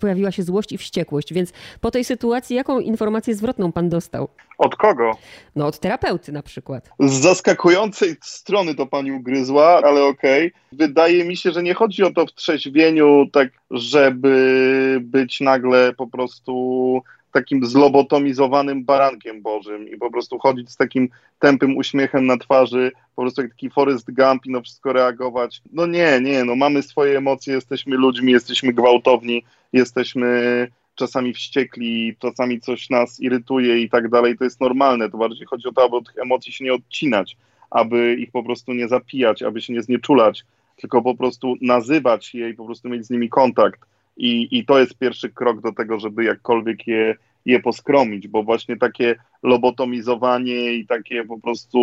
pojawiła 0.00 0.30
się 0.30 0.42
złość 0.42 0.72
i 0.72 0.78
wściekłość. 0.78 1.32
Więc 1.32 1.52
po 1.80 1.90
tej 1.90 2.04
sytuacji, 2.04 2.56
jaką 2.56 2.80
informację 2.80 3.34
zwrotną 3.34 3.72
pan 3.72 3.88
dostał? 3.88 4.28
Od 4.58 4.76
kogo? 4.76 5.10
No, 5.56 5.66
od 5.66 5.78
terapeuty 5.78 6.32
na 6.32 6.42
przykład. 6.42 6.90
Z 7.00 7.12
zaskakującej 7.12 8.16
strony 8.22 8.74
to 8.74 8.86
pani 8.86 9.12
ugryzła, 9.12 9.80
ale 9.84 10.04
okej. 10.04 10.46
Okay. 10.46 10.60
Wydaje 10.72 11.24
mi 11.24 11.36
się, 11.36 11.50
że 11.50 11.62
nie 11.62 11.74
chodzi 11.74 12.02
o 12.02 12.12
to 12.12 12.26
w 12.26 12.32
trzeźwieniu, 12.32 13.26
tak, 13.32 13.48
żeby 13.70 14.98
być 15.02 15.40
nagle 15.40 15.92
po 15.92 16.06
prostu 16.06 17.02
takim 17.32 17.66
zlobotomizowanym 17.66 18.84
barankiem 18.84 19.42
bożym 19.42 19.88
i 19.88 19.96
po 19.96 20.10
prostu 20.10 20.38
chodzić 20.38 20.70
z 20.70 20.76
takim 20.76 21.08
tępym 21.38 21.76
uśmiechem 21.76 22.26
na 22.26 22.36
twarzy, 22.36 22.92
po 23.16 23.22
prostu 23.22 23.42
jak 23.42 23.50
taki 23.50 23.70
Forrest 23.70 24.10
Gump 24.10 24.46
i 24.46 24.50
no 24.50 24.60
wszystko 24.60 24.92
reagować. 24.92 25.62
No 25.72 25.86
nie, 25.86 26.20
nie, 26.20 26.44
no 26.44 26.56
mamy 26.56 26.82
swoje 26.82 27.18
emocje, 27.18 27.54
jesteśmy 27.54 27.96
ludźmi, 27.96 28.32
jesteśmy 28.32 28.72
gwałtowni, 28.72 29.44
jesteśmy 29.72 30.68
czasami 30.94 31.34
wściekli, 31.34 32.16
czasami 32.18 32.60
coś 32.60 32.90
nas 32.90 33.20
irytuje 33.20 33.78
i 33.78 33.90
tak 33.90 34.08
dalej, 34.08 34.38
to 34.38 34.44
jest 34.44 34.60
normalne, 34.60 35.10
to 35.10 35.18
bardziej 35.18 35.46
chodzi 35.46 35.68
o 35.68 35.72
to, 35.72 35.84
aby 35.84 35.96
od 35.96 36.06
tych 36.06 36.18
emocji 36.18 36.52
się 36.52 36.64
nie 36.64 36.74
odcinać, 36.74 37.36
aby 37.70 38.14
ich 38.14 38.30
po 38.30 38.42
prostu 38.42 38.72
nie 38.72 38.88
zapijać, 38.88 39.42
aby 39.42 39.60
się 39.60 39.72
nie 39.72 39.82
znieczulać, 39.82 40.44
tylko 40.76 41.02
po 41.02 41.14
prostu 41.14 41.54
nazywać 41.60 42.34
je 42.34 42.50
i 42.50 42.54
po 42.54 42.66
prostu 42.66 42.88
mieć 42.88 43.06
z 43.06 43.10
nimi 43.10 43.28
kontakt 43.28 43.80
i, 44.16 44.48
I 44.58 44.66
to 44.66 44.78
jest 44.78 44.98
pierwszy 44.98 45.30
krok 45.30 45.60
do 45.60 45.72
tego, 45.72 46.00
żeby 46.00 46.24
jakkolwiek 46.24 46.86
je, 46.86 47.14
je 47.44 47.60
poskromić, 47.60 48.28
bo 48.28 48.42
właśnie 48.42 48.76
takie 48.76 49.14
lobotomizowanie 49.42 50.72
i 50.72 50.86
takie 50.86 51.24
po 51.24 51.40
prostu 51.40 51.78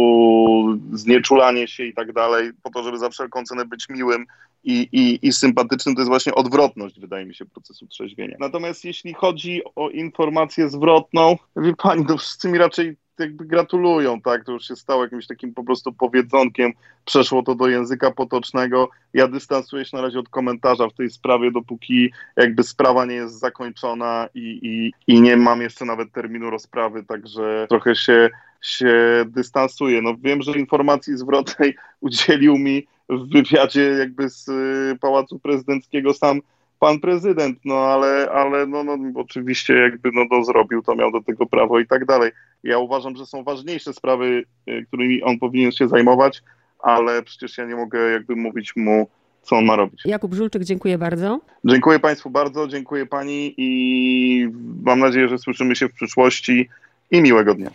znieczulanie 0.93 1.67
się 1.67 1.83
i 1.83 1.93
tak 1.93 2.13
dalej, 2.13 2.51
po 2.63 2.69
to, 2.69 2.83
żeby 2.83 2.97
za 2.97 3.09
wszelką 3.09 3.43
cenę 3.43 3.65
być 3.65 3.89
miłym 3.89 4.25
i, 4.63 4.87
i, 4.91 5.27
i 5.27 5.31
sympatycznym, 5.31 5.95
to 5.95 6.01
jest 6.01 6.09
właśnie 6.09 6.35
odwrotność, 6.35 6.99
wydaje 6.99 7.25
mi 7.25 7.35
się, 7.35 7.45
procesu 7.45 7.87
trzeźwienia. 7.87 8.37
Natomiast 8.39 8.85
jeśli 8.85 9.13
chodzi 9.13 9.61
o 9.75 9.89
informację 9.89 10.69
zwrotną, 10.69 11.37
wie 11.55 11.75
pani, 11.75 12.05
to 12.05 12.17
wszyscy 12.17 12.49
mi 12.49 12.57
raczej 12.57 12.95
jakby 13.19 13.45
gratulują, 13.45 14.21
tak? 14.21 14.45
To 14.45 14.51
już 14.51 14.67
się 14.67 14.75
stało 14.75 15.03
jakimś 15.03 15.27
takim 15.27 15.53
po 15.53 15.63
prostu 15.63 15.93
powiedzonkiem, 15.93 16.71
przeszło 17.05 17.43
to 17.43 17.55
do 17.55 17.67
języka 17.67 18.11
potocznego. 18.11 18.89
Ja 19.13 19.27
dystansuję 19.27 19.85
się 19.85 19.97
na 19.97 20.03
razie 20.03 20.19
od 20.19 20.29
komentarza 20.29 20.89
w 20.89 20.93
tej 20.93 21.09
sprawie, 21.09 21.51
dopóki 21.51 22.11
jakby 22.35 22.63
sprawa 22.63 23.05
nie 23.05 23.15
jest 23.15 23.39
zakończona 23.39 24.27
i, 24.35 24.59
i, 24.61 25.13
i 25.13 25.21
nie 25.21 25.37
mam 25.37 25.61
jeszcze 25.61 25.85
nawet 25.85 26.11
terminu 26.11 26.49
rozprawy, 26.49 27.03
także 27.03 27.67
trochę 27.69 27.95
się, 27.95 28.29
się 28.61 29.25
dystansuję. 29.27 30.01
No 30.01 30.15
wiem, 30.21 30.41
że 30.41 30.59
informacji 30.59 31.17
zwrotnej 31.17 31.75
udzielił 32.01 32.57
mi 32.57 32.87
w 33.09 33.33
wywiadzie 33.33 33.81
jakby 33.81 34.29
z 34.29 34.47
y, 34.49 34.97
Pałacu 35.01 35.39
Prezydenckiego 35.39 36.13
sam 36.13 36.41
pan 36.79 36.99
prezydent, 36.99 37.59
no 37.65 37.75
ale, 37.75 38.29
ale 38.31 38.67
no, 38.67 38.83
no, 38.83 38.97
oczywiście 39.15 39.73
jakby 39.73 40.09
no, 40.13 40.25
to 40.29 40.43
zrobił, 40.43 40.81
to 40.81 40.95
miał 40.95 41.11
do 41.11 41.21
tego 41.21 41.45
prawo 41.45 41.79
i 41.79 41.87
tak 41.87 42.05
dalej. 42.05 42.31
Ja 42.63 42.77
uważam, 42.77 43.15
że 43.15 43.25
są 43.25 43.43
ważniejsze 43.43 43.93
sprawy, 43.93 44.43
y, 44.69 44.85
którymi 44.87 45.23
on 45.23 45.39
powinien 45.39 45.71
się 45.71 45.87
zajmować, 45.87 46.41
ale 46.79 47.23
przecież 47.23 47.57
ja 47.57 47.65
nie 47.65 47.75
mogę 47.75 48.11
jakby 48.11 48.35
mówić 48.35 48.75
mu, 48.75 49.07
co 49.41 49.55
on 49.55 49.65
ma 49.65 49.75
robić. 49.75 50.01
Jakub 50.05 50.33
Żulczyk, 50.33 50.63
dziękuję 50.63 50.97
bardzo. 50.97 51.39
Dziękuję 51.65 51.99
Państwu 51.99 52.29
bardzo, 52.29 52.67
dziękuję 52.67 53.05
Pani 53.05 53.53
i 53.57 54.49
mam 54.83 54.99
nadzieję, 54.99 55.27
że 55.27 55.37
słyszymy 55.37 55.75
się 55.75 55.89
w 55.89 55.93
przyszłości 55.93 56.69
i 57.11 57.21
miłego 57.21 57.55
dnia. 57.55 57.71